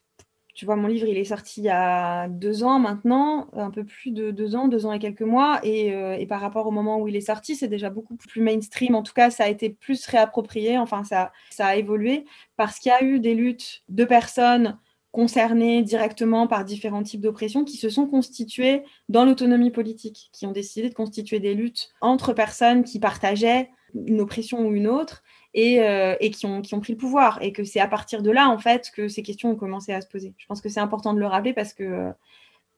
tu 0.55 0.65
vois, 0.65 0.77
mon 0.77 0.89
livre, 0.89 1.07
il 1.07 1.17
est 1.17 1.25
sorti 1.25 1.61
il 1.61 1.65
y 1.65 1.71
a 1.71 2.29
deux 2.29 2.65
ans 2.65 2.79
maintenant, 2.79 3.49
un 3.53 3.71
peu 3.71 3.85
plus 3.85 4.11
de 4.11 4.31
deux 4.31 4.57
ans, 4.57 4.69
deux 4.69 4.87
ans 4.87 4.93
et 4.93 4.99
quelques 4.99 5.23
mois. 5.23 5.61
Et, 5.63 5.95
euh, 5.95 6.25
par 6.27 6.41
rapport 6.41 6.67
au 6.67 6.71
moment 6.71 6.99
où 7.01 7.09
il 7.09 7.17
est 7.17 7.21
sorti, 7.21 7.57
c'est 7.57 7.69
déjà 7.69 7.91
beaucoup 7.91 8.17
plus 8.17 8.41
mainstream. 8.41 8.95
En 8.95 9.03
tout 9.03 9.13
cas, 9.13 9.31
ça 9.31 9.45
a 9.45 9.49
été 9.49 9.71
plus 9.71 10.07
réapproprié. 10.07 10.79
Enfin, 10.79 11.05
ça, 11.05 11.33
ça 11.51 11.67
a 11.67 11.77
évolué 11.77 12.25
parce 12.57 12.79
qu'il 12.79 12.91
y 12.91 12.95
a 12.95 13.03
eu 13.03 13.21
des 13.21 13.35
luttes 13.35 13.83
de 13.89 14.05
personnes 14.05 14.79
concernées 15.13 15.83
directement 15.83 16.47
par 16.47 16.65
différents 16.65 17.03
types 17.03 17.21
d'oppression 17.21 17.65
qui 17.65 17.77
se 17.77 17.89
sont 17.89 18.07
constituées 18.07 18.83
dans 19.09 19.25
l'autonomie 19.25 19.71
politique, 19.71 20.31
qui 20.33 20.47
ont 20.47 20.53
décidé 20.53 20.89
de 20.89 20.95
constituer 20.95 21.41
des 21.41 21.55
luttes 21.55 21.91
entre 22.01 22.33
personnes 22.33 22.85
qui 22.85 23.01
partageaient 23.01 23.71
une 23.95 24.21
oppression 24.21 24.67
ou 24.67 24.73
une 24.73 24.87
autre 24.87 25.23
et, 25.55 25.83
euh, 25.83 26.17
et 26.21 26.31
qui, 26.31 26.47
ont, 26.47 26.63
qui, 26.63 26.75
ont, 26.75 26.81
pris 26.81 26.93
le 26.93 26.99
pouvoir. 26.99 27.39
Et 27.43 27.53
que 27.53 27.65
c'est 27.65 27.81
à 27.81 27.89
partir 27.89 28.23
de 28.23 28.31
là, 28.31 28.49
en 28.49 28.59
fait, 28.59 28.91
que 28.95 29.09
ces 29.09 29.23
questions 29.23 29.51
ont 29.51 29.57
commencé 29.57 29.93
à 29.93 30.01
se 30.01 30.07
poser. 30.07 30.35
Je 30.39 30.47
pense 30.47 30.61
que 30.61 30.69
c'est 30.69 30.81
important 30.81 31.15
de 31.15 31.21
le 31.21 31.27
rappeler 31.27 31.53
parce 31.53 31.73
que. 31.75 32.11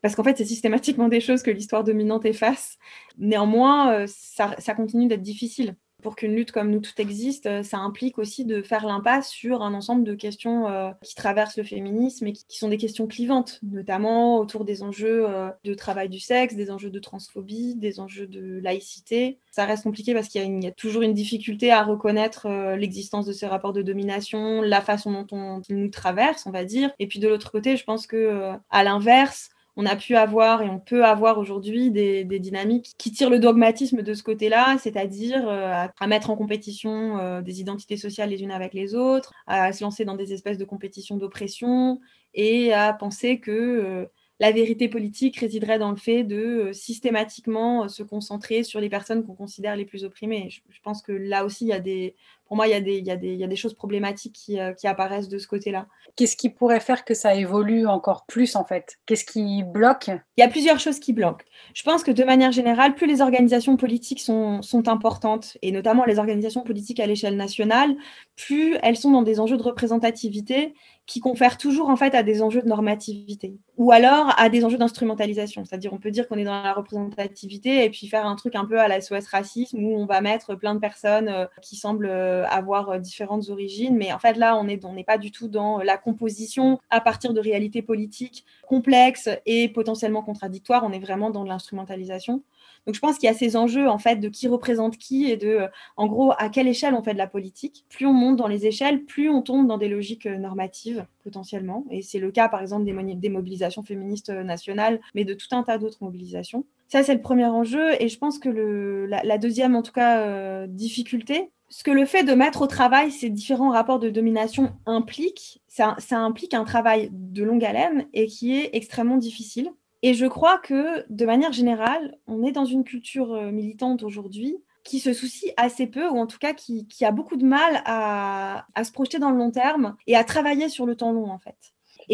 parce 0.00 0.14
qu'en 0.14 0.24
fait, 0.24 0.36
c'est 0.38 0.44
systématiquement 0.44 1.08
des 1.08 1.20
choses 1.20 1.42
que 1.42 1.50
l'histoire 1.50 1.84
dominante 1.84 2.24
efface. 2.24 2.78
Néanmoins, 3.18 3.92
euh, 3.92 4.06
ça 4.06 4.74
continue 4.74 5.06
d'être 5.06 5.22
difficile 5.22 5.76
pour 6.02 6.16
qu'une 6.16 6.34
lutte 6.34 6.52
comme 6.52 6.70
nous 6.70 6.80
tout 6.80 6.92
existe, 6.98 7.46
euh, 7.46 7.62
ça 7.62 7.78
implique 7.78 8.18
aussi 8.18 8.44
de 8.44 8.60
faire 8.60 8.84
l'impasse 8.84 9.30
sur 9.30 9.62
un 9.62 9.72
ensemble 9.72 10.04
de 10.04 10.14
questions 10.14 10.68
euh, 10.68 10.90
qui 11.02 11.14
traversent 11.14 11.56
le 11.56 11.62
féminisme 11.62 12.26
et 12.26 12.32
qui, 12.32 12.58
sont 12.58 12.68
des 12.68 12.76
questions 12.76 13.06
clivantes, 13.06 13.60
notamment 13.62 14.38
autour 14.38 14.64
des 14.64 14.82
enjeux 14.82 15.24
euh, 15.28 15.48
de 15.64 15.74
travail 15.74 16.08
du 16.08 16.20
sexe, 16.20 16.54
des 16.54 16.70
enjeux 16.70 16.90
de 16.90 16.98
transphobie, 16.98 17.76
des 17.76 18.00
enjeux 18.00 18.26
de 18.26 18.60
laïcité. 18.62 19.38
Ça 19.50 19.64
reste 19.64 19.84
compliqué 19.84 20.12
parce 20.12 20.28
qu'il 20.28 20.62
y, 20.62 20.66
a 20.66 20.72
toujours 20.72 21.02
une 21.02 21.14
difficulté 21.14 21.70
à 21.70 21.82
reconnaître 21.84 22.48
l'existence 22.76 23.26
de 23.26 23.32
ces 23.32 23.46
rapports 23.46 23.72
de 23.72 23.82
domination, 23.82 24.62
la 24.62 24.80
façon 24.80 25.12
dont 25.12 25.26
on 25.32 25.62
nous 25.68 25.88
traverse, 25.88 26.46
on 26.46 26.50
va 26.50 26.64
dire. 26.64 26.90
Et 26.98 27.06
puis 27.06 27.18
de 27.18 27.28
l'autre 27.28 27.50
côté, 27.50 27.76
je 27.76 27.84
pense 27.84 28.06
que 28.06 28.52
à 28.70 28.84
l'inverse, 28.84 29.50
on 29.76 29.86
a 29.86 29.96
pu 29.96 30.16
avoir 30.16 30.62
et 30.62 30.68
on 30.68 30.78
peut 30.78 31.04
avoir 31.04 31.38
aujourd'hui 31.38 31.90
des, 31.90 32.24
dynamiques 32.24 32.92
qui 32.98 33.10
tirent 33.10 33.30
le 33.30 33.38
dogmatisme 33.38 34.02
de 34.02 34.14
ce 34.14 34.22
côté-là, 34.22 34.76
c'est-à-dire 34.78 35.48
euh, 35.48 35.86
à, 35.98 36.06
mettre 36.06 36.30
en 36.30 36.36
compétition 36.36 37.18
euh, 37.18 37.40
des 37.40 37.60
identités 37.60 37.96
sociales 37.96 38.30
les 38.30 38.42
unes 38.42 38.50
avec 38.50 38.74
les 38.74 38.94
autres, 38.94 39.32
à 39.46 39.72
se 39.72 39.82
lancer 39.82 40.04
dans 40.04 40.16
des 40.16 40.32
espèces 40.32 40.58
de 40.58 40.64
compétitions 40.64 41.16
d'oppression 41.16 42.00
et 42.34 42.72
à 42.72 42.92
penser 42.92 43.40
que 43.40 43.50
euh, 43.50 44.06
la 44.40 44.50
vérité 44.50 44.88
politique 44.88 45.36
résiderait 45.36 45.78
dans 45.78 45.90
le 45.90 45.96
fait 45.96 46.24
de 46.24 46.70
systématiquement 46.72 47.88
se 47.88 48.02
concentrer 48.02 48.64
sur 48.64 48.80
les 48.80 48.88
personnes 48.88 49.24
qu'on 49.24 49.36
considère 49.36 49.76
les 49.76 49.84
plus 49.84 50.04
opprimées. 50.04 50.48
Je, 50.50 50.80
pense 50.82 51.00
que 51.00 51.12
là 51.12 51.44
aussi, 51.44 51.64
il 51.64 51.68
y 51.68 51.72
a 51.72 51.78
des, 51.78 52.16
pour 52.52 52.58
moi, 52.58 52.68
il 52.68 52.72
y, 52.72 52.74
a 52.74 52.82
des, 52.82 52.98
il, 52.98 53.06
y 53.06 53.10
a 53.10 53.16
des, 53.16 53.32
il 53.32 53.40
y 53.40 53.44
a 53.44 53.46
des 53.46 53.56
choses 53.56 53.72
problématiques 53.72 54.34
qui, 54.34 54.60
euh, 54.60 54.74
qui 54.74 54.86
apparaissent 54.86 55.30
de 55.30 55.38
ce 55.38 55.46
côté-là. 55.46 55.86
Qu'est-ce 56.16 56.36
qui 56.36 56.50
pourrait 56.50 56.80
faire 56.80 57.06
que 57.06 57.14
ça 57.14 57.34
évolue 57.34 57.86
encore 57.86 58.26
plus, 58.26 58.56
en 58.56 58.64
fait? 58.66 58.98
Qu'est-ce 59.06 59.24
qui 59.24 59.62
bloque? 59.62 60.08
Il 60.36 60.42
y 60.42 60.42
a 60.42 60.48
plusieurs 60.48 60.78
choses 60.78 61.00
qui 61.00 61.14
bloquent. 61.14 61.46
Je 61.72 61.82
pense 61.82 62.02
que 62.02 62.10
de 62.10 62.22
manière 62.24 62.52
générale, 62.52 62.94
plus 62.94 63.06
les 63.06 63.22
organisations 63.22 63.78
politiques 63.78 64.20
sont, 64.20 64.60
sont 64.60 64.88
importantes, 64.88 65.56
et 65.62 65.72
notamment 65.72 66.04
les 66.04 66.18
organisations 66.18 66.62
politiques 66.62 67.00
à 67.00 67.06
l'échelle 67.06 67.38
nationale, 67.38 67.96
plus 68.36 68.76
elles 68.82 68.98
sont 68.98 69.12
dans 69.12 69.22
des 69.22 69.40
enjeux 69.40 69.56
de 69.56 69.62
représentativité 69.62 70.74
qui 71.06 71.20
confèrent 71.20 71.58
toujours 71.58 71.88
en 71.88 71.96
fait 71.96 72.14
à 72.14 72.22
des 72.22 72.42
enjeux 72.42 72.62
de 72.62 72.68
normativité 72.68 73.58
ou 73.76 73.90
alors 73.90 74.32
à 74.38 74.48
des 74.48 74.64
enjeux 74.64 74.78
d'instrumentalisation. 74.78 75.64
C'est-à-dire 75.64 75.92
on 75.92 75.98
peut 75.98 76.10
dire 76.10 76.28
qu'on 76.28 76.36
est 76.36 76.44
dans 76.44 76.62
la 76.62 76.72
représentativité 76.72 77.84
et 77.84 77.90
puis 77.90 78.06
faire 78.06 78.26
un 78.26 78.36
truc 78.36 78.54
un 78.54 78.64
peu 78.64 78.78
à 78.78 78.86
la 78.86 79.00
SOS 79.00 79.26
racisme 79.26 79.82
où 79.82 79.96
on 79.96 80.06
va 80.06 80.20
mettre 80.20 80.54
plein 80.54 80.74
de 80.74 80.80
personnes 80.80 81.28
euh, 81.28 81.46
qui 81.60 81.76
semblent 81.76 82.06
euh, 82.06 82.46
avoir 82.46 82.90
euh, 82.90 82.98
différentes 82.98 83.48
origines. 83.48 83.96
Mais 83.96 84.12
en 84.12 84.18
fait, 84.18 84.36
là, 84.36 84.56
on 84.56 84.64
n'est 84.64 84.80
on 84.84 85.02
pas 85.02 85.18
du 85.18 85.32
tout 85.32 85.48
dans 85.48 85.78
la 85.78 85.96
composition 85.96 86.78
à 86.90 87.00
partir 87.00 87.32
de 87.32 87.40
réalités 87.40 87.82
politiques 87.82 88.44
complexes 88.72 89.28
et 89.46 89.68
potentiellement 89.68 90.22
contradictoires. 90.22 90.82
On 90.84 90.92
est 90.92 90.98
vraiment 90.98 91.30
dans 91.30 91.44
l'instrumentalisation. 91.44 92.42
Donc 92.86 92.96
je 92.96 93.00
pense 93.00 93.16
qu'il 93.18 93.28
y 93.28 93.30
a 93.30 93.34
ces 93.34 93.54
enjeux 93.54 93.88
en 93.88 93.98
fait 93.98 94.16
de 94.16 94.28
qui 94.28 94.48
représente 94.48 94.98
qui 94.98 95.30
et 95.30 95.36
de 95.36 95.48
euh, 95.48 95.68
en 95.96 96.08
gros 96.08 96.32
à 96.36 96.48
quelle 96.48 96.66
échelle 96.66 96.94
on 96.94 97.02
fait 97.02 97.12
de 97.12 97.18
la 97.18 97.28
politique. 97.28 97.84
Plus 97.88 98.06
on 98.06 98.12
monte 98.12 98.36
dans 98.36 98.48
les 98.48 98.66
échelles, 98.66 99.04
plus 99.04 99.28
on 99.28 99.42
tombe 99.42 99.68
dans 99.68 99.78
des 99.78 99.88
logiques 99.88 100.26
normatives 100.26 100.72
collectives, 100.72 101.06
potentiellement. 101.22 101.84
Et 101.90 102.02
c'est 102.02 102.18
le 102.18 102.30
cas, 102.30 102.48
par 102.48 102.60
exemple, 102.60 102.84
des, 102.84 103.28
mobilisations 103.28 103.82
féministes 103.82 104.30
nationales, 104.30 105.00
mais 105.14 105.24
de 105.24 105.34
tout 105.34 105.48
un 105.52 105.62
tas 105.62 105.78
d'autres 105.78 106.02
mobilisations. 106.02 106.64
Ça, 106.88 107.02
c'est 107.02 107.14
le 107.14 107.20
premier 107.20 107.46
enjeu. 107.46 107.90
Et 108.00 108.08
je 108.08 108.18
pense 108.18 108.38
que 108.38 109.06
la, 109.08 109.38
deuxième, 109.38 109.76
en 109.76 109.82
tout 109.82 109.92
cas, 109.92 110.66
difficulté, 110.66 111.50
ce 111.72 111.84
que 111.84 111.90
le 111.90 112.04
fait 112.04 112.22
de 112.22 112.34
mettre 112.34 112.60
au 112.60 112.66
travail 112.66 113.10
ces 113.10 113.30
différents 113.30 113.70
rapports 113.70 113.98
de 113.98 114.10
domination 114.10 114.74
implique, 114.84 115.62
ça, 115.68 115.96
implique 116.10 116.52
un 116.52 116.64
travail 116.64 117.08
de 117.10 117.42
longue 117.42 117.64
haleine 117.64 118.06
et 118.12 118.26
qui 118.26 118.54
est 118.54 118.70
extrêmement 118.74 119.16
difficile. 119.16 119.70
Et 120.02 120.12
je 120.12 120.26
crois 120.26 120.58
que, 120.58 121.02
de 121.08 121.24
manière 121.24 121.52
générale, 121.52 122.18
on 122.26 122.44
est 122.44 122.52
dans 122.52 122.66
une 122.66 122.84
culture 122.84 123.32
euh, 123.32 123.50
militante 123.50 124.02
aujourd'hui 124.02 124.58
qui 124.84 125.00
se 125.00 125.14
soucie 125.14 125.52
assez 125.56 125.86
peu, 125.86 126.10
ou 126.10 126.18
en 126.18 126.26
tout 126.26 126.38
cas 126.38 126.52
qui, 126.52 126.86
a 127.00 127.10
beaucoup 127.10 127.36
de 127.36 127.46
mal 127.46 127.80
à, 127.86 128.66
à, 128.74 128.84
se 128.84 128.92
projeter 128.92 129.18
dans 129.18 129.30
le 129.30 129.38
long 129.38 129.50
terme 129.50 129.96
et 130.06 130.14
à 130.14 130.24
travailler 130.24 130.68
sur 130.68 130.84
le 130.84 130.94
temps 130.94 131.12
long, 131.12 131.30
en 131.30 131.38
fait. 131.38 131.56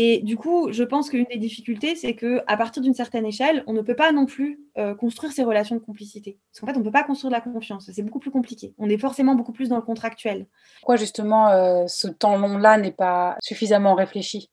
Et 0.01 0.21
du 0.21 0.37
coup, 0.37 0.71
je 0.71 0.85
pense 0.85 1.11
qu'une 1.11 1.25
des 1.25 1.39
difficultés, 1.39 1.97
c'est 1.97 2.15
qu'à 2.15 2.57
partir 2.57 2.81
d'une 2.81 2.95
certaine 2.95 3.27
échelle, 3.27 3.65
on 3.67 3.73
ne 3.73 3.83
peut 3.83 3.97
pas 3.97 4.13
non 4.13 4.27
plus 4.27 4.61
euh, 4.79 4.95
construire 4.95 5.33
ces 5.33 5.43
relations 5.43 5.75
de 5.75 5.81
complicité. 5.81 6.39
Parce 6.53 6.61
qu'en 6.61 6.69
fait, 6.69 6.77
on 6.77 6.79
ne 6.79 6.85
peut 6.85 6.93
pas 6.93 7.03
construire 7.03 7.33
de 7.33 7.35
la 7.35 7.41
confiance. 7.41 7.91
C'est 7.93 8.05
beaucoup 8.05 8.21
plus 8.21 8.31
compliqué. 8.31 8.77
On 8.79 8.89
est 8.89 8.97
forcément 8.97 9.35
beaucoup 9.35 9.51
plus 9.51 9.69
dans 9.69 9.75
le 9.75 9.83
contractuel. 9.83 10.47
Pourquoi 10.79 10.95
justement 10.95 11.49
euh, 11.49 11.89
ce 11.89 12.07
temps 12.07 12.37
long-là 12.37 12.79
n'est 12.79 12.93
pas 12.93 13.37
suffisamment 13.41 13.97
réfléchi? 13.97 14.49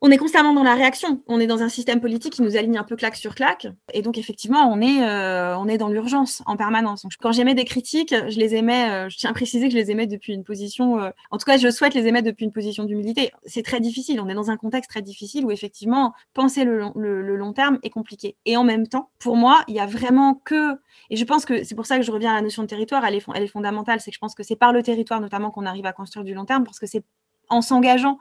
On 0.00 0.10
est 0.10 0.16
constamment 0.16 0.52
dans 0.52 0.62
la 0.62 0.74
réaction. 0.74 1.22
On 1.26 1.40
est 1.40 1.46
dans 1.46 1.62
un 1.62 1.68
système 1.68 2.00
politique 2.00 2.34
qui 2.34 2.42
nous 2.42 2.56
aligne 2.56 2.78
un 2.78 2.84
peu 2.84 2.94
claque 2.94 3.16
sur 3.16 3.34
claque. 3.34 3.66
Et 3.92 4.02
donc, 4.02 4.16
effectivement, 4.16 4.70
on 4.72 4.80
est, 4.80 5.02
euh, 5.02 5.56
on 5.58 5.66
est 5.66 5.78
dans 5.78 5.88
l'urgence 5.88 6.42
en 6.46 6.56
permanence. 6.56 7.04
Quand 7.20 7.32
j'émets 7.32 7.54
des 7.54 7.64
critiques, 7.64 8.14
je 8.28 8.38
les 8.38 8.54
émets, 8.54 8.90
euh, 8.90 9.08
je 9.08 9.16
tiens 9.16 9.30
à 9.30 9.32
préciser 9.32 9.66
que 9.66 9.72
je 9.72 9.78
les 9.78 9.90
émets 9.90 10.06
depuis 10.06 10.32
une 10.32 10.44
position, 10.44 11.00
euh, 11.00 11.10
en 11.30 11.38
tout 11.38 11.44
cas, 11.44 11.56
je 11.56 11.68
souhaite 11.70 11.94
les 11.94 12.06
émettre 12.06 12.26
depuis 12.26 12.44
une 12.44 12.52
position 12.52 12.84
d'humilité. 12.84 13.32
C'est 13.44 13.64
très 13.64 13.80
difficile. 13.80 14.20
On 14.20 14.28
est 14.28 14.34
dans 14.34 14.50
un 14.50 14.56
contexte 14.56 14.90
très 14.90 15.02
difficile 15.02 15.44
où, 15.44 15.50
effectivement, 15.50 16.12
penser 16.32 16.64
le 16.64 16.92
long, 17.36 17.52
terme 17.52 17.78
est 17.82 17.90
compliqué. 17.90 18.36
Et 18.44 18.56
en 18.56 18.62
même 18.64 18.86
temps, 18.86 19.10
pour 19.18 19.36
moi, 19.36 19.62
il 19.66 19.74
y 19.74 19.80
a 19.80 19.86
vraiment 19.86 20.34
que, 20.34 20.74
et 21.10 21.16
je 21.16 21.24
pense 21.24 21.44
que 21.44 21.64
c'est 21.64 21.74
pour 21.74 21.86
ça 21.86 21.96
que 21.96 22.04
je 22.04 22.12
reviens 22.12 22.30
à 22.30 22.34
la 22.34 22.42
notion 22.42 22.62
de 22.62 22.68
territoire, 22.68 23.04
elle 23.04 23.14
est 23.16 23.48
fondamentale. 23.48 24.00
C'est 24.00 24.10
que 24.10 24.14
je 24.14 24.20
pense 24.20 24.34
que 24.34 24.42
c'est 24.42 24.56
par 24.56 24.72
le 24.72 24.82
territoire, 24.82 25.20
notamment, 25.20 25.50
qu'on 25.50 25.66
arrive 25.66 25.86
à 25.86 25.92
construire 25.92 26.24
du 26.24 26.34
long 26.34 26.44
terme 26.44 26.62
parce 26.62 26.78
que 26.78 26.86
c'est 26.86 27.02
en 27.48 27.62
s'engageant 27.62 28.18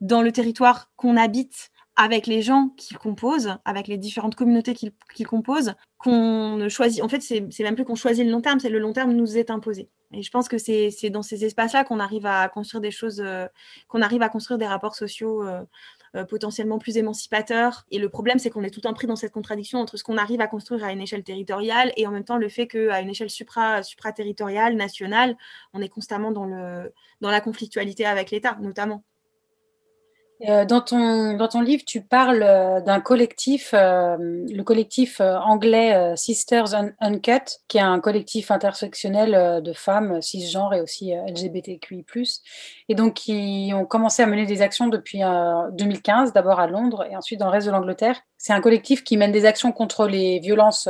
dans 0.00 0.22
le 0.22 0.32
territoire 0.32 0.90
qu'on 0.96 1.16
habite 1.16 1.70
avec 1.96 2.26
les 2.26 2.42
gens 2.42 2.68
qui 2.76 2.94
composent, 2.94 3.56
avec 3.64 3.88
les 3.88 3.96
différentes 3.96 4.34
communautés 4.34 4.74
qui, 4.74 5.24
composent, 5.24 5.74
qu'on 5.98 6.68
choisit. 6.68 7.02
En 7.02 7.08
fait, 7.08 7.20
c'est 7.20 7.60
même 7.60 7.74
plus 7.74 7.86
qu'on 7.86 7.94
choisit 7.94 8.24
le 8.24 8.30
long 8.30 8.42
terme, 8.42 8.60
c'est 8.60 8.68
le 8.68 8.78
long 8.78 8.92
terme 8.92 9.12
nous 9.12 9.38
est 9.38 9.50
imposé. 9.50 9.88
Et 10.12 10.22
je 10.22 10.30
pense 10.30 10.48
que 10.48 10.58
c'est 10.58 11.10
dans 11.10 11.22
ces 11.22 11.44
espaces-là 11.44 11.84
qu'on 11.84 11.98
arrive 11.98 12.26
à 12.26 12.48
construire 12.48 12.82
des 12.82 12.90
choses, 12.90 13.20
euh, 13.20 13.46
qu'on 13.88 14.02
arrive 14.02 14.22
à 14.22 14.28
construire 14.28 14.58
des 14.58 14.66
rapports 14.66 14.94
sociaux 14.94 15.42
euh, 15.42 15.62
euh, 16.14 16.24
potentiellement 16.24 16.78
plus 16.78 16.98
émancipateurs. 16.98 17.86
Et 17.90 17.98
le 17.98 18.08
problème, 18.08 18.38
c'est 18.38 18.50
qu'on 18.50 18.62
est 18.62 18.70
tout 18.70 18.80
le 18.80 18.88
temps 18.88 18.94
pris 18.94 19.06
dans 19.06 19.16
cette 19.16 19.32
contradiction 19.32 19.80
entre 19.80 19.96
ce 19.96 20.04
qu'on 20.04 20.18
arrive 20.18 20.40
à 20.40 20.46
construire 20.46 20.84
à 20.84 20.92
une 20.92 21.00
échelle 21.00 21.24
territoriale 21.24 21.92
et 21.96 22.06
en 22.06 22.10
même 22.10 22.24
temps 22.24 22.36
le 22.36 22.48
fait 22.48 22.68
qu'à 22.68 23.00
une 23.00 23.08
échelle 23.08 23.30
supra, 23.30 23.82
supra-territoriale, 23.82 24.76
nationale, 24.76 25.36
on 25.72 25.80
est 25.80 25.88
constamment 25.88 26.30
dans, 26.30 26.44
le, 26.44 26.92
dans 27.20 27.30
la 27.30 27.40
conflictualité 27.40 28.04
avec 28.04 28.30
l'État, 28.30 28.58
notamment. 28.60 29.02
Euh, 30.42 30.66
dans, 30.66 30.82
ton, 30.82 31.34
dans 31.34 31.48
ton 31.48 31.62
livre, 31.62 31.82
tu 31.86 32.02
parles 32.02 32.42
euh, 32.42 32.80
d'un 32.82 33.00
collectif, 33.00 33.70
euh, 33.72 34.16
le 34.18 34.62
collectif 34.62 35.20
anglais 35.20 36.14
Sisters 36.16 36.74
Uncut, 37.00 37.58
qui 37.68 37.78
est 37.78 37.82
un 37.82 38.00
collectif 38.00 38.50
intersectionnel 38.50 39.62
de 39.62 39.72
femmes 39.72 40.20
cisgenres 40.20 40.74
et 40.74 40.80
aussi 40.80 41.12
LGBTQI+, 41.12 42.04
et 42.88 42.94
donc 42.94 43.14
qui 43.14 43.70
ont 43.74 43.86
commencé 43.86 44.22
à 44.22 44.26
mener 44.26 44.44
des 44.44 44.60
actions 44.60 44.88
depuis 44.88 45.20
2015, 45.72 46.32
d'abord 46.32 46.60
à 46.60 46.66
Londres 46.66 47.06
et 47.10 47.16
ensuite 47.16 47.40
dans 47.40 47.46
le 47.46 47.52
reste 47.52 47.66
de 47.66 47.72
l'Angleterre. 47.72 48.20
C'est 48.36 48.52
un 48.52 48.60
collectif 48.60 49.04
qui 49.04 49.16
mène 49.16 49.32
des 49.32 49.46
actions 49.46 49.72
contre 49.72 50.06
les 50.06 50.38
violences 50.40 50.88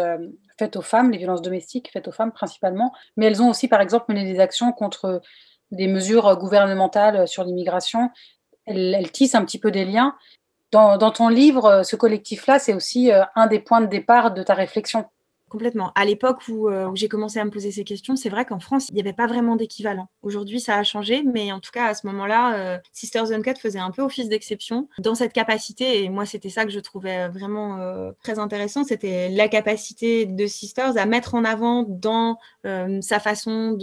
faites 0.58 0.76
aux 0.76 0.82
femmes, 0.82 1.10
les 1.10 1.18
violences 1.18 1.42
domestiques 1.42 1.90
faites 1.92 2.08
aux 2.08 2.12
femmes 2.12 2.32
principalement, 2.32 2.92
mais 3.16 3.26
elles 3.26 3.42
ont 3.42 3.50
aussi 3.50 3.68
par 3.68 3.80
exemple 3.80 4.06
mené 4.08 4.24
des 4.24 4.40
actions 4.40 4.72
contre 4.72 5.20
des 5.72 5.88
mesures 5.88 6.36
gouvernementales 6.36 7.26
sur 7.26 7.44
l'immigration 7.44 8.10
elle, 8.66 9.10
tisse 9.12 9.34
un 9.34 9.44
petit 9.44 9.58
peu 9.58 9.70
des 9.70 9.84
liens. 9.84 10.16
Dans, 10.72 10.98
ton 11.10 11.28
livre, 11.28 11.82
ce 11.84 11.96
collectif-là, 11.96 12.58
c'est 12.58 12.74
aussi 12.74 13.10
euh, 13.10 13.22
un 13.34 13.46
des 13.46 13.60
points 13.60 13.80
de 13.80 13.86
départ 13.86 14.32
de 14.34 14.42
ta 14.42 14.52
réflexion. 14.52 15.06
Complètement. 15.48 15.92
À 15.94 16.04
l'époque 16.04 16.40
euh, 16.48 16.88
où, 16.88 16.96
j'ai 16.96 17.06
commencé 17.06 17.38
à 17.38 17.44
me 17.44 17.50
poser 17.50 17.70
ces 17.70 17.84
questions, 17.84 18.16
c'est 18.16 18.28
vrai 18.28 18.44
qu'en 18.44 18.58
France, 18.58 18.88
il 18.88 18.94
n'y 18.94 19.00
avait 19.00 19.12
pas 19.12 19.28
vraiment 19.28 19.54
d'équivalent. 19.54 20.08
Aujourd'hui, 20.22 20.58
ça 20.58 20.76
a 20.76 20.82
changé, 20.82 21.22
mais 21.22 21.52
en 21.52 21.60
tout 21.60 21.70
cas, 21.70 21.86
à 21.86 21.94
ce 21.94 22.04
moment-là, 22.08 22.56
euh, 22.56 22.78
Sisters 22.92 23.30
Uncut 23.30 23.54
faisait 23.56 23.78
un 23.78 23.92
peu 23.92 24.02
office 24.02 24.28
d'exception 24.28 24.88
dans 24.98 25.14
cette 25.14 25.32
capacité. 25.32 26.02
Et 26.02 26.08
moi, 26.08 26.26
c'était 26.26 26.50
ça 26.50 26.64
que 26.64 26.72
je 26.72 26.80
trouvais 26.80 27.28
vraiment 27.28 27.78
euh, 27.78 28.10
très 28.24 28.40
intéressant. 28.40 28.82
C'était 28.82 29.28
la 29.28 29.46
capacité 29.46 30.26
de 30.26 30.46
Sisters 30.46 30.98
à 30.98 31.06
mettre 31.06 31.34
en 31.34 31.44
avant 31.44 31.84
dans 31.88 32.38
sa 33.00 33.20
façon 33.20 33.76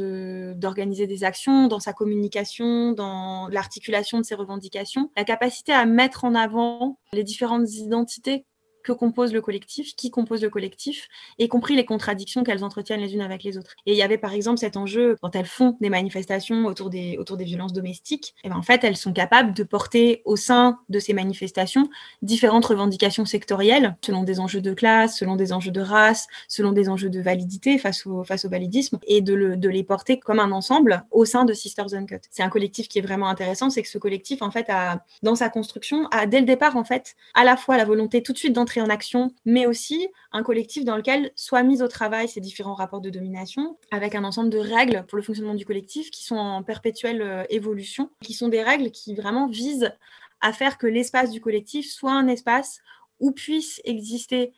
d'organiser 0.57 1.07
des 1.07 1.23
actions, 1.23 1.67
dans 1.67 1.79
sa 1.79 1.93
communication, 1.93 2.91
dans 2.91 3.47
l'articulation 3.47 4.19
de 4.19 4.25
ses 4.25 4.35
revendications, 4.35 5.09
la 5.15 5.23
capacité 5.23 5.71
à 5.71 5.85
mettre 5.85 6.25
en 6.25 6.35
avant 6.35 6.99
les 7.13 7.23
différentes 7.23 7.71
identités 7.71 8.45
que 8.83 8.91
compose 8.91 9.33
le 9.33 9.41
collectif, 9.41 9.95
qui 9.95 10.11
compose 10.11 10.41
le 10.41 10.49
collectif, 10.49 11.07
y 11.39 11.47
compris 11.47 11.75
les 11.75 11.85
contradictions 11.85 12.43
qu'elles 12.43 12.63
entretiennent 12.63 12.99
les 12.99 13.13
unes 13.13 13.21
avec 13.21 13.43
les 13.43 13.57
autres. 13.57 13.75
Et 13.85 13.93
il 13.93 13.97
y 13.97 14.03
avait 14.03 14.17
par 14.17 14.33
exemple 14.33 14.59
cet 14.59 14.77
enjeu, 14.77 15.15
quand 15.21 15.35
elles 15.35 15.45
font 15.45 15.77
des 15.81 15.89
manifestations 15.89 16.65
autour 16.65 16.89
des, 16.89 17.17
autour 17.17 17.37
des 17.37 17.45
violences 17.45 17.73
domestiques, 17.73 18.35
et 18.43 18.47
eh 18.47 18.49
ben, 18.49 18.57
en 18.57 18.61
fait, 18.61 18.83
elles 18.83 18.97
sont 18.97 19.13
capables 19.13 19.53
de 19.53 19.63
porter 19.63 20.21
au 20.25 20.35
sein 20.35 20.79
de 20.89 20.99
ces 20.99 21.13
manifestations 21.13 21.89
différentes 22.21 22.65
revendications 22.65 23.25
sectorielles, 23.25 23.95
selon 24.03 24.23
des 24.23 24.39
enjeux 24.39 24.61
de 24.61 24.73
classe, 24.73 25.17
selon 25.17 25.35
des 25.35 25.53
enjeux 25.53 25.71
de 25.71 25.81
race, 25.81 26.27
selon 26.47 26.71
des 26.71 26.89
enjeux 26.89 27.09
de 27.09 27.21
validité 27.21 27.77
face 27.77 28.05
au, 28.05 28.23
face 28.23 28.45
au 28.45 28.49
validisme, 28.49 28.99
et 29.07 29.21
de, 29.21 29.33
le, 29.33 29.57
de 29.57 29.69
les 29.69 29.83
porter 29.83 30.19
comme 30.19 30.39
un 30.39 30.51
ensemble 30.51 31.05
au 31.11 31.25
sein 31.25 31.45
de 31.45 31.53
Sisters 31.53 31.93
Uncut. 31.93 32.21
C'est 32.31 32.43
un 32.43 32.49
collectif 32.49 32.87
qui 32.87 32.99
est 32.99 33.01
vraiment 33.01 33.27
intéressant, 33.27 33.69
c'est 33.69 33.81
que 33.81 33.89
ce 33.89 33.97
collectif, 33.97 34.41
en 34.41 34.51
fait, 34.51 34.69
a, 34.69 35.03
dans 35.21 35.35
sa 35.35 35.49
construction, 35.49 36.07
a 36.11 36.25
dès 36.25 36.39
le 36.39 36.45
départ, 36.45 36.75
en 36.75 36.83
fait, 36.83 37.15
à 37.33 37.43
la 37.43 37.57
fois 37.57 37.77
la 37.77 37.85
volonté 37.85 38.21
tout 38.21 38.33
de 38.33 38.37
suite 38.37 38.53
d'entrer 38.53 38.72
en 38.81 38.89
action, 38.89 39.33
mais 39.45 39.65
aussi 39.65 40.07
un 40.31 40.43
collectif 40.43 40.85
dans 40.85 40.97
lequel 40.97 41.31
soient 41.35 41.63
mis 41.63 41.81
au 41.81 41.87
travail 41.87 42.27
ces 42.27 42.41
différents 42.41 42.73
rapports 42.73 43.01
de 43.01 43.09
domination, 43.09 43.77
avec 43.91 44.15
un 44.15 44.23
ensemble 44.23 44.49
de 44.49 44.57
règles 44.57 45.05
pour 45.07 45.17
le 45.17 45.23
fonctionnement 45.23 45.55
du 45.55 45.65
collectif 45.65 46.11
qui 46.11 46.23
sont 46.23 46.37
en 46.37 46.63
perpétuelle 46.63 47.21
euh, 47.21 47.43
évolution, 47.49 48.09
qui 48.21 48.33
sont 48.33 48.49
des 48.49 48.63
règles 48.63 48.91
qui 48.91 49.15
vraiment 49.15 49.47
visent 49.47 49.93
à 50.41 50.53
faire 50.53 50.77
que 50.77 50.87
l'espace 50.87 51.31
du 51.31 51.41
collectif 51.41 51.89
soit 51.89 52.13
un 52.13 52.27
espace 52.27 52.79
où 53.19 53.31
puissent 53.31 53.81
exister 53.85 54.53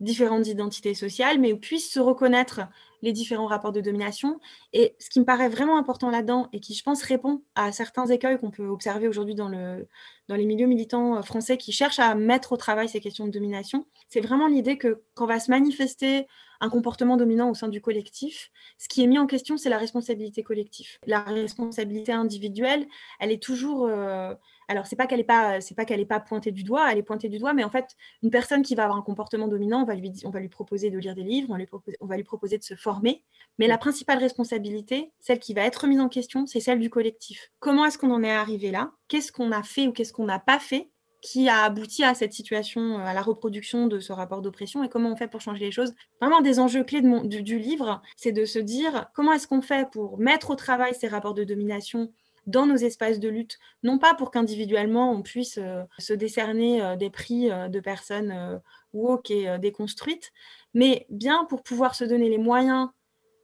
différentes 0.00 0.46
identités 0.46 0.94
sociales, 0.94 1.38
mais 1.38 1.52
où 1.52 1.58
puissent 1.58 1.90
se 1.90 2.00
reconnaître 2.00 2.60
les 3.02 3.12
différents 3.12 3.46
rapports 3.46 3.72
de 3.72 3.80
domination. 3.80 4.40
Et 4.72 4.94
ce 4.98 5.10
qui 5.10 5.20
me 5.20 5.24
paraît 5.24 5.48
vraiment 5.48 5.76
important 5.76 6.10
là-dedans, 6.10 6.48
et 6.52 6.60
qui, 6.60 6.74
je 6.74 6.82
pense, 6.82 7.02
répond 7.02 7.42
à 7.54 7.72
certains 7.72 8.06
écueils 8.06 8.38
qu'on 8.38 8.50
peut 8.50 8.66
observer 8.66 9.08
aujourd'hui 9.08 9.34
dans, 9.34 9.48
le, 9.48 9.88
dans 10.28 10.36
les 10.36 10.46
milieux 10.46 10.66
militants 10.66 11.16
euh, 11.16 11.22
français 11.22 11.56
qui 11.58 11.72
cherchent 11.72 11.98
à 11.98 12.14
mettre 12.14 12.52
au 12.52 12.56
travail 12.56 12.88
ces 12.88 13.00
questions 13.00 13.26
de 13.26 13.32
domination, 13.32 13.86
c'est 14.08 14.20
vraiment 14.20 14.46
l'idée 14.46 14.78
que 14.78 15.02
quand 15.14 15.26
va 15.26 15.40
se 15.40 15.50
manifester 15.50 16.26
un 16.60 16.70
comportement 16.70 17.16
dominant 17.16 17.50
au 17.50 17.54
sein 17.54 17.68
du 17.68 17.80
collectif, 17.80 18.52
ce 18.78 18.88
qui 18.88 19.02
est 19.02 19.08
mis 19.08 19.18
en 19.18 19.26
question, 19.26 19.56
c'est 19.56 19.68
la 19.68 19.78
responsabilité 19.78 20.44
collective. 20.44 20.98
La 21.06 21.20
responsabilité 21.22 22.12
individuelle, 22.12 22.86
elle 23.18 23.32
est 23.32 23.42
toujours... 23.42 23.86
Euh, 23.86 24.34
alors 24.68 24.86
c'est 24.86 24.96
pas 24.96 25.06
qu'elle 25.06 25.20
est 25.20 25.24
pas 25.24 25.60
c'est 25.60 25.74
pas 25.74 25.84
qu'elle 25.84 26.00
est 26.00 26.06
pas 26.06 26.20
pointée 26.20 26.52
du 26.52 26.62
doigt, 26.62 26.90
elle 26.90 26.98
est 26.98 27.02
pointée 27.02 27.28
du 27.28 27.38
doigt, 27.38 27.54
mais 27.54 27.64
en 27.64 27.70
fait 27.70 27.96
une 28.22 28.30
personne 28.30 28.62
qui 28.62 28.74
va 28.74 28.84
avoir 28.84 28.98
un 28.98 29.02
comportement 29.02 29.48
dominant, 29.48 29.82
on 29.82 29.86
va 29.86 29.94
lui 29.94 30.12
on 30.24 30.30
va 30.30 30.40
lui 30.40 30.48
proposer 30.48 30.90
de 30.90 30.98
lire 30.98 31.14
des 31.14 31.22
livres, 31.22 31.48
on, 31.50 31.56
lui 31.56 31.66
on 32.00 32.06
va 32.06 32.16
lui 32.16 32.24
proposer 32.24 32.58
de 32.58 32.62
se 32.64 32.74
former, 32.74 33.22
mais 33.58 33.66
la 33.66 33.78
principale 33.78 34.18
responsabilité, 34.18 35.12
celle 35.20 35.38
qui 35.38 35.54
va 35.54 35.62
être 35.62 35.86
mise 35.86 36.00
en 36.00 36.08
question, 36.08 36.46
c'est 36.46 36.60
celle 36.60 36.78
du 36.78 36.90
collectif. 36.90 37.50
Comment 37.60 37.84
est-ce 37.84 37.98
qu'on 37.98 38.10
en 38.10 38.22
est 38.22 38.30
arrivé 38.30 38.70
là? 38.70 38.92
Qu'est-ce 39.08 39.32
qu'on 39.32 39.52
a 39.52 39.62
fait 39.62 39.86
ou 39.86 39.92
qu'est-ce 39.92 40.12
qu'on 40.12 40.24
n'a 40.24 40.38
pas 40.38 40.58
fait 40.58 40.90
qui 41.20 41.48
a 41.48 41.62
abouti 41.62 42.02
à 42.02 42.14
cette 42.14 42.32
situation, 42.32 42.98
euh, 42.98 43.04
à 43.04 43.14
la 43.14 43.22
reproduction 43.22 43.86
de 43.86 44.00
ce 44.00 44.12
rapport 44.12 44.42
d'oppression? 44.42 44.82
Et 44.82 44.88
comment 44.88 45.12
on 45.12 45.16
fait 45.16 45.28
pour 45.28 45.40
changer 45.40 45.66
les 45.66 45.70
choses? 45.70 45.94
Vraiment, 46.20 46.40
des 46.40 46.58
enjeux 46.58 46.82
clés 46.82 47.00
de 47.00 47.26
du, 47.26 47.42
du, 47.42 47.58
livre, 47.58 48.02
c'est 48.16 48.32
de 48.32 48.44
se 48.44 48.58
dire 48.58 49.06
comment 49.14 49.32
est-ce 49.32 49.46
qu'on 49.46 49.62
fait 49.62 49.88
pour 49.90 50.18
mettre 50.18 50.50
au 50.50 50.56
travail 50.56 50.94
ces 50.94 51.08
rapports 51.08 51.34
de 51.34 51.44
domination 51.44 52.12
dans 52.46 52.66
nos 52.66 52.76
espaces 52.76 53.20
de 53.20 53.28
lutte, 53.28 53.58
non 53.82 53.98
pas 53.98 54.14
pour 54.14 54.30
qu'individuellement 54.30 55.12
on 55.12 55.22
puisse 55.22 55.58
euh, 55.58 55.82
se 55.98 56.12
décerner 56.12 56.82
euh, 56.82 56.96
des 56.96 57.10
prix 57.10 57.50
euh, 57.50 57.68
de 57.68 57.80
personnes 57.80 58.60
woke 58.92 59.30
et 59.30 59.58
déconstruites, 59.58 60.32
mais 60.74 61.06
bien 61.08 61.46
pour 61.46 61.62
pouvoir 61.62 61.94
se 61.94 62.04
donner 62.04 62.28
les 62.28 62.38
moyens 62.38 62.88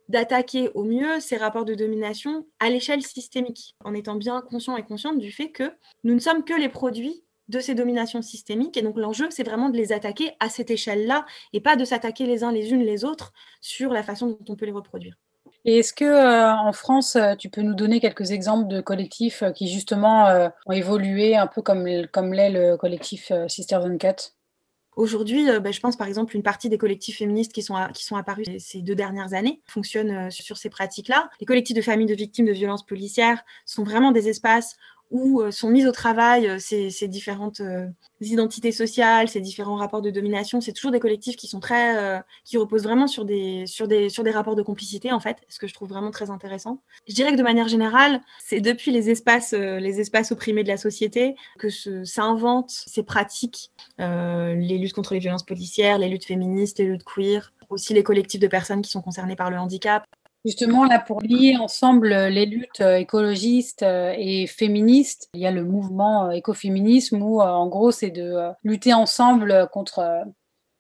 d'attaquer 0.09 0.71
au 0.75 0.85
mieux 0.85 1.21
ces 1.21 1.37
rapports 1.37 1.65
de 1.65 1.75
domination 1.75 2.47
à 2.61 2.71
l'échelle 2.71 3.03
systémique, 3.03 3.77
en 3.85 3.95
étant 3.95 4.17
bien 4.17 4.41
conscient 4.43 4.77
et 4.77 4.83
consciente 4.83 5.19
du 5.19 5.33
fait 5.33 5.51
que 5.51 5.73
nous 6.05 6.15
ne 6.15 6.19
sommes 6.19 6.45
que 6.45 6.55
les 6.55 6.69
produits 6.69 7.25
de 7.49 7.61
ces 7.61 7.75
dominations 7.75 8.23
systémiques. 8.23 8.77
Et 8.77 8.83
donc 8.83 8.99
l'enjeu, 8.99 9.29
c'est 9.31 9.43
vraiment 9.43 9.71
de 9.71 9.77
les 9.77 9.93
attaquer 9.93 10.33
à 10.41 10.49
cette 10.49 10.71
échelle-là 10.71 11.25
et 11.53 11.61
pas 11.61 11.77
de 11.77 11.85
s'attaquer 11.85 12.27
les 12.27 12.45
uns 12.45 12.53
les 12.53 12.73
unes 12.73 12.85
les 12.85 13.05
autres 13.05 13.33
sur 13.61 13.91
la 13.91 14.03
façon 14.03 14.29
dont 14.29 14.53
on 14.53 14.57
peut 14.57 14.67
les 14.67 14.73
reproduire. 14.73 15.17
Et 15.65 15.79
est-ce 15.79 15.93
que 15.93 16.55
en 16.57 16.73
France, 16.73 17.17
tu 17.39 17.51
peux 17.51 17.63
nous 17.63 17.75
donner 17.75 18.01
quelques 18.01 18.31
exemples 18.31 18.69
de 18.69 18.81
collectifs 18.81 19.43
qui 19.55 19.69
justement 19.69 20.51
ont 20.67 20.73
évolué 20.73 21.37
un 21.37 21.47
peu 21.47 21.63
comme, 21.63 21.87
comme 22.13 22.33
l'est 22.33 22.51
le 22.51 22.77
collectif 22.77 23.33
Sisters 23.49 23.85
and 23.85 23.99
Cut 23.99 24.33
Aujourd'hui, 24.99 25.47
bah, 25.61 25.71
je 25.71 25.79
pense 25.79 25.97
par 25.97 26.09
exemple 26.09 26.35
une 26.35 26.43
partie 26.43 26.69
des 26.69 26.77
collectifs 26.77 27.19
féministes 27.19 27.53
qui 27.53 27.63
sont, 27.63 27.77
qui 27.95 28.05
sont 28.05 28.17
apparus 28.17 28.49
ces 28.59 28.83
deux 28.83 28.97
dernières 28.97 29.33
années 29.33 29.63
fonctionnent 29.65 30.29
sur 30.33 30.57
ces 30.57 30.71
pratiques-là. 30.71 31.31
Les 31.39 31.47
collectifs 31.47 31.77
de 31.77 31.83
familles 31.83 32.09
de 32.09 32.15
victimes 32.15 32.47
de 32.47 32.53
violences 32.53 32.85
policières 32.85 33.45
sont 33.65 33.85
vraiment 33.85 34.11
des 34.11 34.29
espaces 34.29 34.77
où 35.11 35.41
euh, 35.41 35.51
sont 35.51 35.71
mises 35.71 35.87
au 35.87 35.93
travail 35.93 36.49
euh, 36.49 36.59
ces, 36.59 37.09
différentes 37.09 37.61
euh, 37.61 37.87
identités 38.21 38.73
sociales, 38.73 39.29
ces 39.29 39.41
différents 39.41 39.77
rapports 39.77 40.03
de 40.03 40.11
domination. 40.11 40.61
C'est 40.61 40.73
toujours 40.73 40.91
des 40.91 41.01
collectifs 41.01 41.37
qui 41.37 41.47
sont 41.47 41.61
très, 41.61 42.23
qui 42.45 42.59
reposent 42.59 42.83
vraiment 42.83 43.07
sur 43.07 43.25
des, 43.25 43.67
sur 43.67 43.89
des, 43.89 44.09
sur 44.09 44.25
des 44.25 44.31
rapports 44.31 44.57
de 44.57 44.63
complicité 44.63 45.13
en 45.13 45.21
fait, 45.21 45.39
ce 45.49 45.59
que 45.59 45.67
je 45.67 45.75
trouve 45.75 45.89
vraiment 45.89 46.11
très 46.11 46.31
intéressant. 46.31 46.83
Je 47.07 47.15
dirais 47.15 47.33
que 47.33 47.37
de 47.37 47.43
manière 47.43 47.69
générale, 47.69 48.21
c'est 48.39 48.61
depuis 48.61 48.91
les 48.91 49.11
espaces, 49.11 49.53
les 49.53 50.01
espaces 50.01 50.33
opprimés 50.33 50.65
de 50.65 50.69
la 50.69 50.77
société 50.77 51.37
que 51.59 51.69
s'inventent 52.05 52.71
ces 52.71 53.03
pratiques, 53.03 53.71
les 53.99 54.79
luttes 54.79 54.95
contre 54.95 55.15
les 55.15 55.21
violences 55.21 55.45
policières, 55.45 55.99
les 55.99 56.09
luttes 56.09 56.27
féministes, 56.27 56.79
les 56.79 56.87
luttes 56.87 57.05
queer, 57.05 57.53
aussi 57.71 57.95
les 57.95 58.03
collectifs 58.03 58.41
de 58.41 58.47
personnes 58.47 58.83
qui 58.83 58.91
sont 58.91 59.03
concernées 59.03 59.37
par 59.37 59.51
le 59.51 59.59
handicap. 59.59 60.05
Justement, 60.45 60.85
là, 60.85 61.01
pour 61.01 61.21
lier 61.21 61.57
ensemble 61.57 62.09
les 62.09 62.47
luttes 62.47 62.81
euh, 62.81 62.97
écologistes 62.97 63.83
euh, 63.83 64.15
et 64.17 64.47
féministes, 64.47 65.29
il 65.35 65.41
y 65.41 65.47
a 65.47 65.51
le 65.51 65.65
mouvement 65.65 66.27
euh, 66.27 66.31
écoféminisme 66.31 67.21
où, 67.21 67.41
en 67.41 67.67
gros, 67.67 67.91
c'est 67.91 68.11
de 68.11 68.37
lutter 68.63 68.95
ensemble 68.95 69.69
contre 69.73 70.25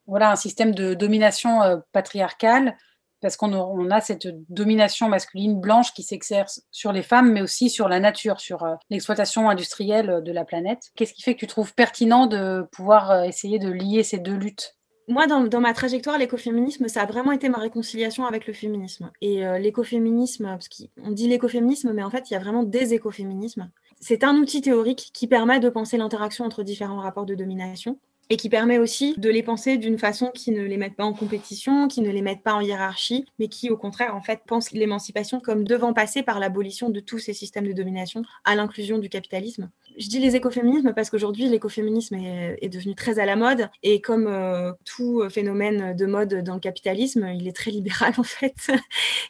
voilà, 0.07 0.31
un 0.31 0.37
système 0.37 0.75
de 0.75 0.94
domination 0.94 1.83
patriarcale, 1.92 2.77
parce 3.21 3.37
qu'on 3.37 3.90
a 3.90 4.01
cette 4.01 4.29
domination 4.49 5.09
masculine 5.09 5.61
blanche 5.61 5.92
qui 5.92 6.03
s'exerce 6.03 6.62
sur 6.71 6.92
les 6.92 7.03
femmes, 7.03 7.33
mais 7.33 7.42
aussi 7.42 7.68
sur 7.68 7.88
la 7.88 8.01
nature, 8.01 8.40
sur 8.40 8.64
l'exploitation 8.88 9.51
industrielle 9.51 10.23
de 10.25 10.33
la 10.33 10.44
planète. 10.44 10.90
Qu'est-ce 10.94 11.12
qui 11.12 11.23
fait 11.23 11.35
que 11.35 11.40
tu 11.40 11.47
trouves 11.47 11.75
pertinent 11.75 12.27
de 12.27 12.66
pouvoir 12.73 13.25
essayer 13.25 13.59
de 13.59 13.68
lier 13.68 14.03
ces 14.03 14.18
deux 14.18 14.37
luttes? 14.37 14.77
Moi, 15.09 15.27
dans, 15.27 15.61
ma 15.61 15.73
trajectoire, 15.73 16.18
l'écoféminisme, 16.18 16.87
ça 16.88 17.03
a 17.03 17.07
vraiment 17.07 17.33
été 17.33 17.49
ma 17.49 17.59
réconciliation 17.59 18.27
avec 18.27 18.47
le 18.47 18.53
féminisme. 18.53 19.11
Et 19.23 19.47
euh, 19.47 19.59
l'écoféminisme, 19.59 20.44
parce 20.44 20.68
qu'on 20.68 21.11
dit 21.11 21.27
l'écoféminisme, 21.29 21.92
mais 21.92 22.03
en 22.03 22.11
fait, 22.11 22.31
il 22.31 22.35
y 22.35 22.37
a 22.37 22.40
vraiment 22.40 22.62
des 22.62 22.94
écoféminismes. 22.94 23.71
C'est 24.01 24.23
un 24.23 24.37
outil 24.37 24.61
théorique 24.61 25.11
qui 25.12 25.27
permet 25.27 25.61
de 25.61 25.68
penser 25.68 25.97
l'interaction 25.97 26.44
entre 26.44 26.62
différents 26.62 27.01
rapports 27.01 27.27
de 27.27 27.35
domination 27.35 27.99
et 28.30 28.36
qui 28.36 28.48
permet 28.48 28.78
aussi 28.78 29.14
de 29.16 29.30
les 29.30 29.42
penser 29.42 29.78
d'une 29.78 29.98
façon 29.98 30.30
qui 30.34 30.50
ne 30.50 30.62
les 30.62 30.76
mette 30.76 30.96
pas 30.96 31.04
en 31.04 31.12
compétition, 31.12 31.88
qui 31.88 32.00
ne 32.00 32.10
les 32.10 32.22
mette 32.22 32.42
pas 32.42 32.54
en 32.54 32.60
hiérarchie, 32.60 33.24
mais 33.38 33.48
qui 33.48 33.70
au 33.70 33.76
contraire 33.76 34.14
en 34.14 34.22
fait 34.22 34.40
pense 34.46 34.72
l'émancipation 34.72 35.40
comme 35.40 35.64
devant 35.64 35.92
passer 35.92 36.22
par 36.22 36.40
l'abolition 36.40 36.90
de 36.90 37.00
tous 37.00 37.18
ces 37.18 37.32
systèmes 37.32 37.66
de 37.66 37.72
domination 37.72 38.22
à 38.44 38.54
l'inclusion 38.54 38.98
du 38.98 39.08
capitalisme 39.08 39.70
je 39.98 40.08
dis 40.08 40.20
les 40.20 40.36
écoféminismes 40.36 40.92
parce 40.94 41.10
qu'aujourd'hui, 41.10 41.48
l'écoféminisme 41.48 42.14
est, 42.14 42.68
devenu 42.68 42.94
très 42.94 43.18
à 43.18 43.26
la 43.26 43.36
mode. 43.36 43.68
Et 43.82 44.00
comme 44.00 44.26
euh, 44.28 44.72
tout 44.84 45.22
phénomène 45.28 45.96
de 45.96 46.06
mode 46.06 46.42
dans 46.42 46.54
le 46.54 46.60
capitalisme, 46.60 47.28
il 47.34 47.48
est 47.48 47.56
très 47.56 47.70
libéral 47.70 48.12
en 48.18 48.22
fait. 48.22 48.70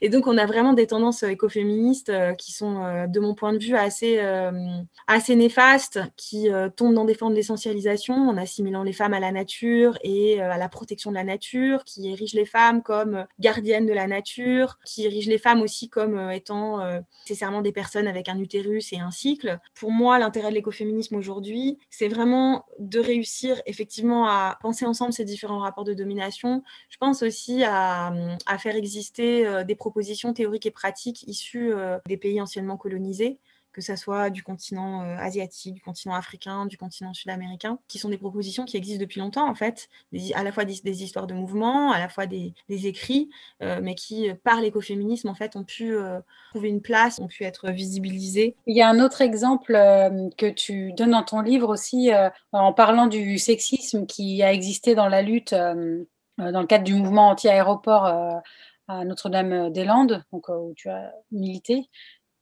Et 0.00 0.08
donc, 0.08 0.26
on 0.26 0.36
a 0.36 0.46
vraiment 0.46 0.74
des 0.74 0.86
tendances 0.86 1.22
écoféministes 1.22 2.10
euh, 2.10 2.34
qui 2.34 2.52
sont, 2.52 2.84
euh, 2.84 3.06
de 3.06 3.20
mon 3.20 3.34
point 3.34 3.52
de 3.52 3.58
vue, 3.58 3.76
assez, 3.76 5.36
néfastes, 5.36 6.00
qui 6.16 6.48
tombent 6.76 6.94
dans 6.94 7.04
des 7.04 7.14
formes 7.14 7.34
d'essentialisation 7.34 8.14
en 8.14 8.36
assimilant 8.36 8.82
les 8.88 8.94
femmes 8.94 9.14
à 9.14 9.20
la 9.20 9.32
nature 9.32 9.98
et 10.02 10.40
à 10.40 10.58
la 10.58 10.68
protection 10.68 11.10
de 11.10 11.16
la 11.16 11.24
nature, 11.24 11.84
qui 11.84 12.10
érigent 12.10 12.34
les 12.34 12.46
femmes 12.46 12.82
comme 12.82 13.26
gardiennes 13.38 13.86
de 13.86 13.92
la 13.92 14.06
nature, 14.06 14.78
qui 14.84 15.04
érigent 15.04 15.28
les 15.28 15.38
femmes 15.38 15.62
aussi 15.62 15.88
comme 15.88 16.30
étant 16.30 16.80
nécessairement 17.24 17.62
des 17.62 17.72
personnes 17.72 18.08
avec 18.08 18.28
un 18.28 18.38
utérus 18.38 18.92
et 18.92 18.98
un 18.98 19.10
cycle. 19.10 19.58
Pour 19.74 19.92
moi, 19.92 20.18
l'intérêt 20.18 20.50
de 20.50 20.54
l'écoféminisme 20.54 21.16
aujourd'hui, 21.16 21.78
c'est 21.90 22.08
vraiment 22.08 22.64
de 22.78 22.98
réussir 22.98 23.60
effectivement 23.66 24.26
à 24.26 24.58
penser 24.60 24.86
ensemble 24.86 25.12
ces 25.12 25.24
différents 25.24 25.60
rapports 25.60 25.84
de 25.84 25.94
domination. 25.94 26.62
Je 26.88 26.96
pense 26.96 27.22
aussi 27.22 27.64
à, 27.64 28.12
faire 28.58 28.76
exister 28.76 29.46
euh, 29.46 29.64
des 29.64 29.74
propositions 29.74 30.32
théoriques 30.32 30.66
et 30.66 30.70
pratiques 30.70 31.22
issues 31.28 31.72
euh, 31.72 31.98
des 32.06 32.16
pays 32.16 32.40
anciennement 32.40 32.76
colonisés 32.76 33.38
que 33.72 33.80
ce 33.80 33.96
soit 33.96 34.30
du 34.30 34.42
continent 34.42 35.02
euh, 35.02 35.16
asiatique, 35.18 35.74
du 35.74 35.80
continent 35.80 36.14
africain, 36.14 36.66
du 36.66 36.76
continent 36.76 37.14
sud-américain, 37.14 37.78
qui 37.88 37.98
sont 37.98 38.08
des 38.08 38.18
propositions 38.18 38.64
qui 38.64 38.76
existent 38.76 39.00
depuis 39.00 39.20
longtemps, 39.20 39.48
en 39.48 39.54
fait, 39.54 39.88
à 40.34 40.42
la 40.42 40.52
fois 40.52 40.64
des, 40.64 41.02
histoires 41.02 41.26
de 41.26 41.34
mouvements, 41.34 41.92
à 41.92 41.98
la 41.98 42.08
fois 42.08 42.26
des, 42.26 42.54
écrits, 42.68 43.28
euh, 43.62 43.80
mais 43.82 43.94
qui, 43.94 44.30
euh, 44.30 44.34
par 44.42 44.60
l'écoféminisme, 44.60 45.28
en 45.28 45.34
fait, 45.34 45.56
ont 45.56 45.64
pu 45.64 45.94
trouver 46.50 46.68
une 46.68 46.80
place, 46.80 47.18
ont 47.18 47.28
pu 47.28 47.44
être 47.44 47.70
visibilisés. 47.70 48.56
Il 48.66 48.76
y 48.76 48.82
a 48.82 48.88
un 48.88 49.00
autre 49.00 49.20
exemple 49.20 49.72
que 50.36 50.50
tu 50.50 50.92
donnes 50.92 51.10
dans 51.10 51.22
ton 51.22 51.40
livre 51.40 51.68
aussi, 51.68 52.10
en 52.52 52.72
parlant 52.72 53.06
du 53.06 53.38
sexisme 53.38 54.06
qui 54.06 54.42
a 54.42 54.52
existé 54.52 54.94
dans 54.94 55.08
la 55.08 55.22
lutte 55.22 55.54
dans 55.54 56.60
le 56.60 56.66
cadre 56.66 56.84
du 56.84 56.94
mouvement 56.94 57.28
anti-aéroport 57.28 58.06
à 58.88 59.04
Notre-Dame-des-Landes, 59.04 60.24
donc 60.32 60.48
où 60.48 60.72
tu 60.76 60.88
as 60.88 61.12
milité. 61.30 61.88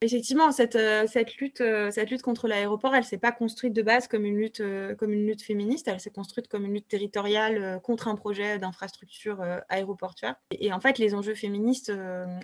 Effectivement, 0.07 0.53
cette, 0.53 0.77
euh, 0.77 1.05
euh, 1.05 1.91
cette 1.91 2.11
lutte 2.11 2.23
contre 2.23 2.47
l'aéroport, 2.47 2.95
elle 2.95 3.01
ne 3.01 3.07
s'est 3.07 3.19
pas 3.19 3.33
construite 3.33 3.73
de 3.73 3.83
base 3.83 4.07
euh, 4.15 4.95
comme 4.95 5.13
une 5.13 5.27
lutte 5.27 5.43
féministe, 5.43 5.89
elle 5.89 5.99
s'est 5.99 6.13
construite 6.13 6.47
comme 6.47 6.65
une 6.65 6.75
lutte 6.75 6.87
territoriale 6.87 7.81
contre 7.83 8.07
un 8.07 8.15
projet 8.15 8.61
d'infrastructure 8.61 9.43
aéroportuaire. 9.69 10.37
Et, 10.53 10.73
en 10.73 10.79
fait, 10.79 10.99
les 10.99 11.13
enjeux 11.15 11.35
féministes, 11.35 11.93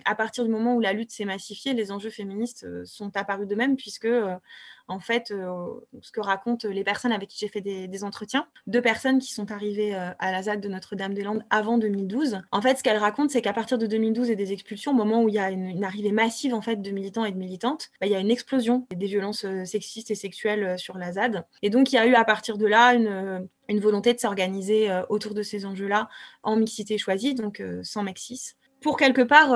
à 0.03 0.15
partir 0.15 0.43
du 0.43 0.49
moment 0.49 0.75
où 0.75 0.81
la 0.81 0.91
lutte 0.91 1.11
s'est 1.11 1.23
massifiée, 1.23 1.73
les 1.73 1.89
enjeux 1.91 2.09
féministes 2.09 2.67
sont 2.83 3.15
apparus 3.15 3.47
de 3.47 3.55
même, 3.55 3.77
puisque 3.77 4.09
en 4.87 4.99
fait, 4.99 5.31
euh, 5.31 5.79
ce 6.01 6.11
que 6.11 6.19
racontent 6.19 6.67
les 6.67 6.83
personnes 6.83 7.11
avec 7.11 7.29
qui 7.29 7.37
j'ai 7.39 7.47
fait 7.47 7.61
des, 7.61 8.03
entretiens, 8.03 8.47
deux 8.67 8.81
personnes 8.81 9.19
qui 9.19 9.33
sont 9.33 9.51
arrivées 9.51 9.95
euh, 9.95 10.11
à 10.19 10.31
la 10.31 10.43
ZAC 10.43 10.59
de 10.59 10.67
Notre-Dame-des-Landes 10.67 11.43
avant 11.49 11.77
2012. 11.77 12.41
En 12.51 12.61
fait, 12.61 12.77
ce 12.77 12.83
qu'elles 12.83 12.97
racontent, 12.97 13.29
c'est 13.29 13.41
qu'à 13.41 13.53
partir 13.53 13.77
de 13.77 13.87
2012 13.87 14.29
et 14.29 14.35
des 14.35 14.51
expulsions, 14.51 14.91
au 14.91 14.95
moment 14.95 15.23
où 15.23 15.29
il 15.29 15.35
y 15.35 15.39
a 15.39 15.51
une, 15.51 15.83
arrivée 15.83 16.11
massive 16.11 16.53
en 16.53 16.61
fait 16.61 16.81
de 16.81 16.91
militants 16.91 17.25
et 17.25 17.31
de 17.31 17.37
militantes, 17.37 17.91
bah, 18.01 18.07
il 18.07 18.11
y 18.11 18.15
a 18.15 18.19
une 18.19 18.31
explosion 18.31 18.85
des 18.93 19.07
violences 19.07 19.45
euh, 19.45 19.63
sexistes 19.63 20.11
et 20.11 20.15
sexuelles 20.15 20.77
sur 20.77 20.97
la 20.97 21.13
ZAD. 21.13 21.45
Et 21.61 21.69
donc, 21.69 21.91
il 21.91 21.95
y 21.95 21.99
a 21.99 22.05
eu 22.05 22.15
à 22.15 22.25
partir 22.25 22.57
de 22.57 22.65
là 22.65 22.93
une, 22.93 23.47
une 23.69 23.79
volonté 23.79 24.13
de 24.13 24.19
s'organiser 24.19 24.89
autour 25.09 25.33
de 25.33 25.43
ces 25.43 25.65
enjeux-là 25.65 26.09
en 26.43 26.55
mixité 26.55 26.97
choisie, 26.97 27.35
donc 27.35 27.63
sans 27.83 28.03
mexis 28.03 28.53
pour 28.81 28.97
quelque 28.97 29.21
part 29.21 29.53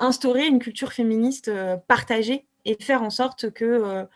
instaurer 0.00 0.46
une 0.46 0.58
culture 0.58 0.92
féministe 0.92 1.50
partagée 1.88 2.46
et 2.64 2.76
faire 2.82 3.02
en 3.02 3.10
sorte 3.10 3.50
que 3.50 4.06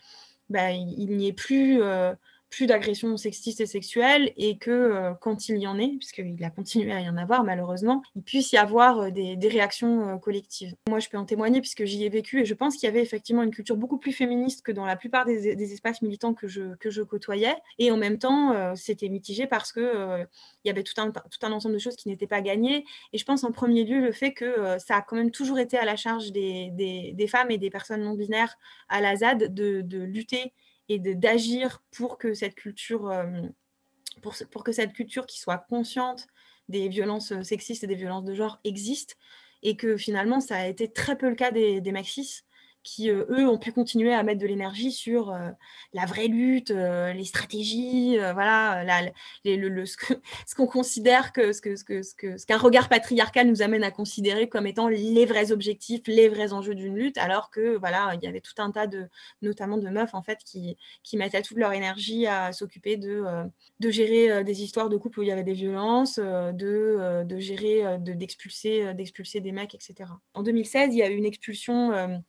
bah, 0.49 0.71
il 0.73 1.17
n'y 1.17 1.29
ait 1.29 1.33
plus 1.33 1.83
euh, 1.83 2.15
plus 2.51 2.67
d'agressions 2.67 3.17
sexistes 3.17 3.61
et 3.61 3.67
sexuelles 3.67 4.33
et 4.37 4.57
que 4.59 4.71
euh, 4.71 5.15
quand 5.21 5.49
il 5.49 5.59
y 5.59 5.67
en 5.67 5.79
ait, 5.79 5.97
puisqu'il 5.99 6.43
a 6.45 6.51
continué 6.51 6.93
à 6.93 7.01
y 7.01 7.09
en 7.09 7.17
avoir 7.17 7.45
malheureusement, 7.45 8.03
il 8.17 8.23
puisse 8.23 8.53
y 8.53 8.57
avoir 8.57 9.01
euh, 9.01 9.11
des, 9.11 9.49
réactions 9.49 10.09
euh, 10.09 10.17
collectives. 10.17 10.75
Moi, 10.89 10.99
je 10.99 11.09
peux 11.09 11.19
en 11.19 11.25
témoigner 11.25 11.61
puisque 11.61 11.85
j'y 11.85 12.05
ai 12.05 12.09
vécu 12.09 12.41
et 12.41 12.45
je 12.45 12.55
pense 12.55 12.77
qu'il 12.77 12.87
y 12.87 12.91
avait 12.91 13.03
effectivement 13.03 13.43
une 13.43 13.51
culture 13.51 13.77
beaucoup 13.77 13.99
plus 13.99 14.13
féministe 14.13 14.65
que 14.65 14.73
dans 14.73 14.87
la 14.87 14.97
plupart 14.97 15.25
des, 15.25 15.73
espaces 15.73 16.03
militants 16.03 16.35
que 16.35 16.49
je, 16.49 17.03
côtoyais. 17.03 17.57
Et 17.79 17.91
en 17.91 17.97
même 17.97 18.19
temps, 18.19 18.75
c'était 18.75 19.09
mitigé 19.09 19.47
parce 19.47 19.73
que 19.73 20.27
il 20.65 20.69
y 20.69 20.71
avait 20.71 20.83
tout 20.83 20.95
un, 21.01 21.53
ensemble 21.53 21.75
de 21.75 21.79
choses 21.79 21.97
qui 21.97 22.09
n'étaient 22.09 22.27
pas 22.27 22.41
gagnées. 22.41 22.85
Et 23.13 23.19
je 23.19 23.25
pense 23.25 23.45
en 23.45 23.53
premier 23.53 23.85
lieu 23.85 24.01
le 24.01 24.13
fait 24.13 24.33
que 24.33 24.79
ça 24.79 24.97
a 24.97 25.03
quand 25.03 25.17
même 25.17 25.31
toujours 25.31 25.59
été 25.59 25.77
à 25.77 25.85
la 25.85 25.97
charge 25.97 26.33
des, 26.33 27.27
femmes 27.29 27.51
et 27.51 27.59
des 27.59 27.71
personnes 27.71 28.03
non 28.03 28.15
binaires 28.15 28.57
à 28.89 29.01
la 29.01 29.17
ZAD 29.17 29.55
de 29.55 30.03
lutter 30.03 30.53
et 30.89 30.99
d'agir 30.99 31.83
pour 31.91 32.19
que 32.19 32.35
cette 32.35 32.55
culture, 32.55 33.11
euh, 33.11 33.43
pour, 34.23 34.65
que 34.65 34.73
cette 34.73 34.93
culture 34.93 35.27
qui 35.27 35.39
soit 35.39 35.59
consciente 35.59 36.27
des 36.69 36.89
violences 36.89 37.33
euh, 37.33 37.43
sexistes 37.43 37.85
et 37.85 37.87
des 37.87 37.95
violences 37.95 38.25
de 38.25 38.35
genre 38.35 38.59
existe, 38.65 39.17
et 39.63 39.77
que 39.77 39.97
finalement 39.97 40.41
ça 40.41 40.57
a 40.57 40.67
été 40.67 40.93
très 40.93 41.17
peu 41.17 41.29
le 41.29 41.35
cas 41.35 41.51
des, 41.51 41.81
des 41.81 41.93
Maxis 41.93 42.43
qui, 42.83 43.11
euh, 43.11 43.25
eux, 43.31 43.49
ont 43.49 43.59
pu 43.59 43.73
continuer 43.73 44.15
à 44.15 44.23
mettre 44.23 44.41
de 44.41 44.47
l'énergie 44.47 44.93
sur 44.93 45.31
euh, 45.31 45.51
la 45.93 46.07
vraie 46.07 46.29
lutte, 46.29 46.71
euh, 46.71 47.13
les 47.13 47.25
stratégies, 47.25 48.17
voilà, 48.33 48.85
le, 49.45 49.85
ce 49.87 50.55
qu'on 50.55 50.67
considère 50.67 51.33
que 51.33 51.53
ce 51.53 51.61
qu'un 51.61 51.75
que, 51.75 52.03
ce 52.03 52.15
que, 52.15 52.37
ce 52.39 52.59
regard 52.59 52.89
patriarcal 52.89 53.47
nous 53.49 53.63
amène 53.63 53.85
à 53.85 53.91
considérer 53.91 54.49
comme 54.49 54.67
étant 54.67 54.89
les 54.89 55.27
vrais 55.27 55.53
objectifs, 55.53 56.03
les 56.07 56.29
vrais 56.29 56.53
enjeux 56.53 56.75
d'une 56.75 56.97
lutte, 56.97 57.19
alors 57.19 57.51
que 57.51 57.77
voilà, 57.77 58.13
il 58.15 58.25
y 58.25 58.27
avait 58.27 58.41
tout 58.41 58.55
un 58.59 58.71
tas 58.71 58.87
de, 58.87 59.09
notamment 59.43 59.77
de 59.79 59.89
meufs 59.89 60.15
en 60.15 60.23
fait, 60.23 60.39
qui, 60.45 60.77
qui 61.03 61.17
mettaient 61.17 61.43
toute 61.43 61.59
leur 61.59 61.73
énergie 61.73 62.27
à 62.27 62.53
s'occuper 62.53 62.97
de, 62.97 63.25
de 63.81 63.91
gérer 63.91 64.45
des 64.45 64.63
histoires 64.63 64.89
de 64.89 64.97
couple 64.97 65.21
où 65.21 65.23
il 65.23 65.29
y 65.29 65.33
avait 65.33 65.45
des 65.45 65.53
violences, 65.53 66.19
de, 66.19 67.25
de 67.25 67.39
gérer, 67.39 67.99
d'expulser, 67.99 68.95
d'expulser 68.95 69.41
des 69.41 69.53
mecs, 69.53 69.75
etc. 69.75 70.11
En 70.35 70.43
2016, 70.43 70.95
il 70.95 70.99
y 70.99 71.03
a 71.03 71.11
eu 71.11 71.17
une 71.17 71.27
expulsion 71.27 72.23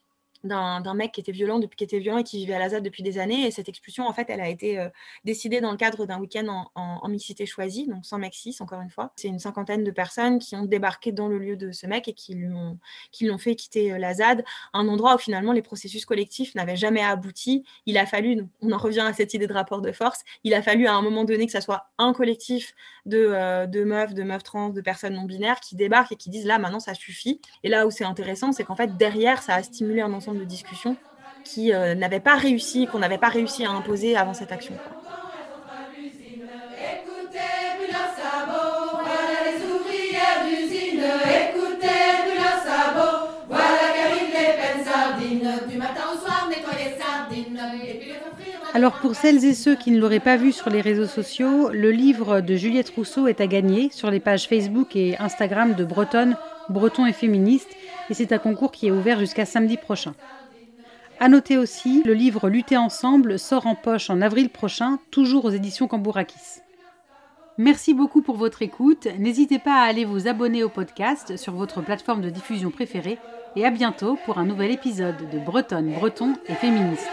d'un 0.44 0.94
mec 0.94 1.12
qui 1.12 1.22
était 1.22 1.32
violent 1.32 1.60
depuis 1.60 1.76
qui 1.76 1.84
était 1.84 2.00
violent 2.00 2.20
et 2.20 2.24
qui 2.24 2.38
vivait 2.38 2.54
à 2.54 2.60
la 2.60 2.70
ZAD 2.70 2.84
depuis 2.84 3.04
des 3.04 3.18
années. 3.18 3.46
Et 3.46 3.52
cette 3.52 3.70
expulsion, 3.70 4.08
en 4.08 4.14
fait, 4.14 4.30
elle 4.30 4.42
a 4.42 4.50
été 4.50 4.80
euh, 4.80 4.90
décidée 5.24 5.62
dans 5.62 5.72
le 5.72 5.78
cadre 5.78 6.06
d'un 6.06 6.20
week-end 6.20 6.68
en, 6.76 7.08
mixité 7.10 7.46
choisie, 7.46 7.88
donc 7.88 8.06
sans 8.06 8.20
mec 8.20 8.34
encore 8.60 8.82
une 8.82 8.90
fois. 8.90 9.12
C'est 9.16 9.28
une 9.28 9.40
cinquantaine 9.40 9.84
de 9.84 9.92
personnes 9.92 10.40
qui 10.40 10.56
ont 10.56 10.66
débarqué 10.66 11.12
dans 11.12 11.28
le 11.28 11.40
lieu 11.40 11.58
de 11.58 11.72
ce 11.72 11.88
mec 11.88 12.08
et 12.08 12.14
qui 12.14 12.36
l'ont 12.36 13.38
fait 13.38 13.56
quitter 13.56 13.92
euh, 13.92 13.98
la 13.98 14.14
ZAD, 14.14 14.44
un 14.74 14.88
endroit 14.88 15.16
où 15.16 15.18
finalement 15.18 15.52
les 15.52 15.62
processus 15.62 16.06
collectifs 16.06 16.56
n'avaient 16.56 16.76
jamais 16.76 17.02
abouti. 17.02 17.64
Il 17.86 17.98
a 17.98 18.06
fallu, 18.06 18.46
on 18.62 18.72
en 18.72 18.78
revient 18.78 19.02
à 19.02 19.14
cette 19.14 19.34
idée 19.34 19.48
de 19.48 19.54
rapport 19.54 19.82
de 19.82 19.92
force, 19.92 20.24
il 20.44 20.54
a 20.54 20.62
fallu 20.62 20.88
à 20.88 20.94
un 20.94 21.02
moment 21.02 21.24
donné 21.24 21.46
que 21.46 21.52
ça 21.52 21.62
soit 21.62 21.90
un 21.98 22.14
collectif 22.14 22.74
de, 23.06 23.18
euh, 23.18 23.66
de 23.66 23.84
meufs, 23.84 24.14
de 24.14 24.24
meufs 24.24 24.44
trans, 24.44 24.70
de 24.70 24.82
personnes 24.82 25.16
non 25.16 25.24
binaires 25.24 25.60
qui 25.60 25.76
débarquent 25.76 26.12
et 26.12 26.16
qui 26.16 26.30
disent 26.30 26.46
là 26.46 26.60
maintenant 26.60 26.80
ça 26.80 26.94
suffit. 26.94 27.42
Et 27.64 27.70
là 27.70 27.88
où 27.88 27.92
c'est 27.92 28.06
intéressant, 28.06 28.52
c'est 28.52 28.64
qu'en 28.64 28.76
fait 28.76 28.96
derrière 28.98 29.42
ça 29.42 29.56
a 29.56 29.64
stimulé 29.64 30.02
un 30.02 30.14
ensemble 30.14 30.29
de 30.34 30.44
discussions 30.44 30.96
qui 31.44 31.74
euh, 31.74 31.96
n'avaient 31.96 32.20
pas 32.20 32.36
réussi, 32.36 32.88
qu'on 32.88 33.00
n'avait 33.00 33.18
pas 33.18 33.30
réussi 33.30 33.66
à 33.66 33.72
imposer 33.72 34.16
avant 34.16 34.34
cette 34.34 34.52
action. 34.52 34.76
Alors 48.76 48.94
pour 49.00 49.16
celles 49.16 49.44
et 49.46 49.56
ceux 49.56 49.76
qui 49.76 49.92
ne 49.92 50.00
l'auraient 50.00 50.20
pas 50.20 50.38
vu 50.38 50.52
sur 50.52 50.70
les 50.70 50.80
réseaux 50.80 51.08
sociaux, 51.08 51.70
le 51.74 51.92
livre 51.92 52.40
de 52.40 52.56
Juliette 52.56 52.92
Rousseau 52.96 53.28
est 53.28 53.42
à 53.42 53.48
gagner 53.48 53.90
sur 53.92 54.12
les 54.12 54.20
pages 54.20 54.48
Facebook 54.48 54.96
et 54.96 55.18
Instagram 55.20 55.74
de 55.74 55.84
Bretonne, 55.84 56.38
Breton 56.70 57.06
et 57.06 57.14
Féministe 57.14 57.70
et 58.10 58.14
c'est 58.14 58.32
un 58.32 58.38
concours 58.38 58.72
qui 58.72 58.88
est 58.88 58.92
ouvert 58.92 59.20
jusqu'à 59.20 59.46
samedi 59.46 59.78
prochain. 59.78 60.14
À 61.20 61.28
noter 61.28 61.58
aussi, 61.58 62.02
le 62.06 62.14
livre 62.14 62.50
Lutter 62.50 62.78
ensemble 62.78 63.38
sort 63.38 63.68
en 63.68 63.76
poche 63.76 64.10
en 64.10 64.22
avril 64.22 64.50
prochain, 64.50 65.00
toujours 65.12 65.46
aux 65.46 65.50
éditions 65.50 65.88
Cambourakis. 65.88 66.62
Merci 67.58 67.94
beaucoup 67.94 68.22
pour 68.22 68.38
votre 68.38 68.62
écoute. 68.62 69.06
N'hésitez 69.18 69.60
pas 69.60 69.82
à 69.82 69.90
aller 69.90 70.06
vous 70.06 70.30
abonner 70.30 70.64
au 70.64 70.70
podcast 70.70 71.36
sur 71.36 71.54
votre 71.54 71.82
plateforme 71.82 72.22
de 72.22 72.30
diffusion 72.30 72.72
préférée 72.72 73.18
et 73.58 73.66
à 73.66 73.70
bientôt 73.70 74.18
pour 74.26 74.38
un 74.38 74.46
nouvel 74.46 74.72
épisode 74.72 75.30
de 75.30 75.40
Bretonne, 75.40 75.92
Breton 75.92 76.36
et 76.48 76.54
Féministe. 76.54 77.10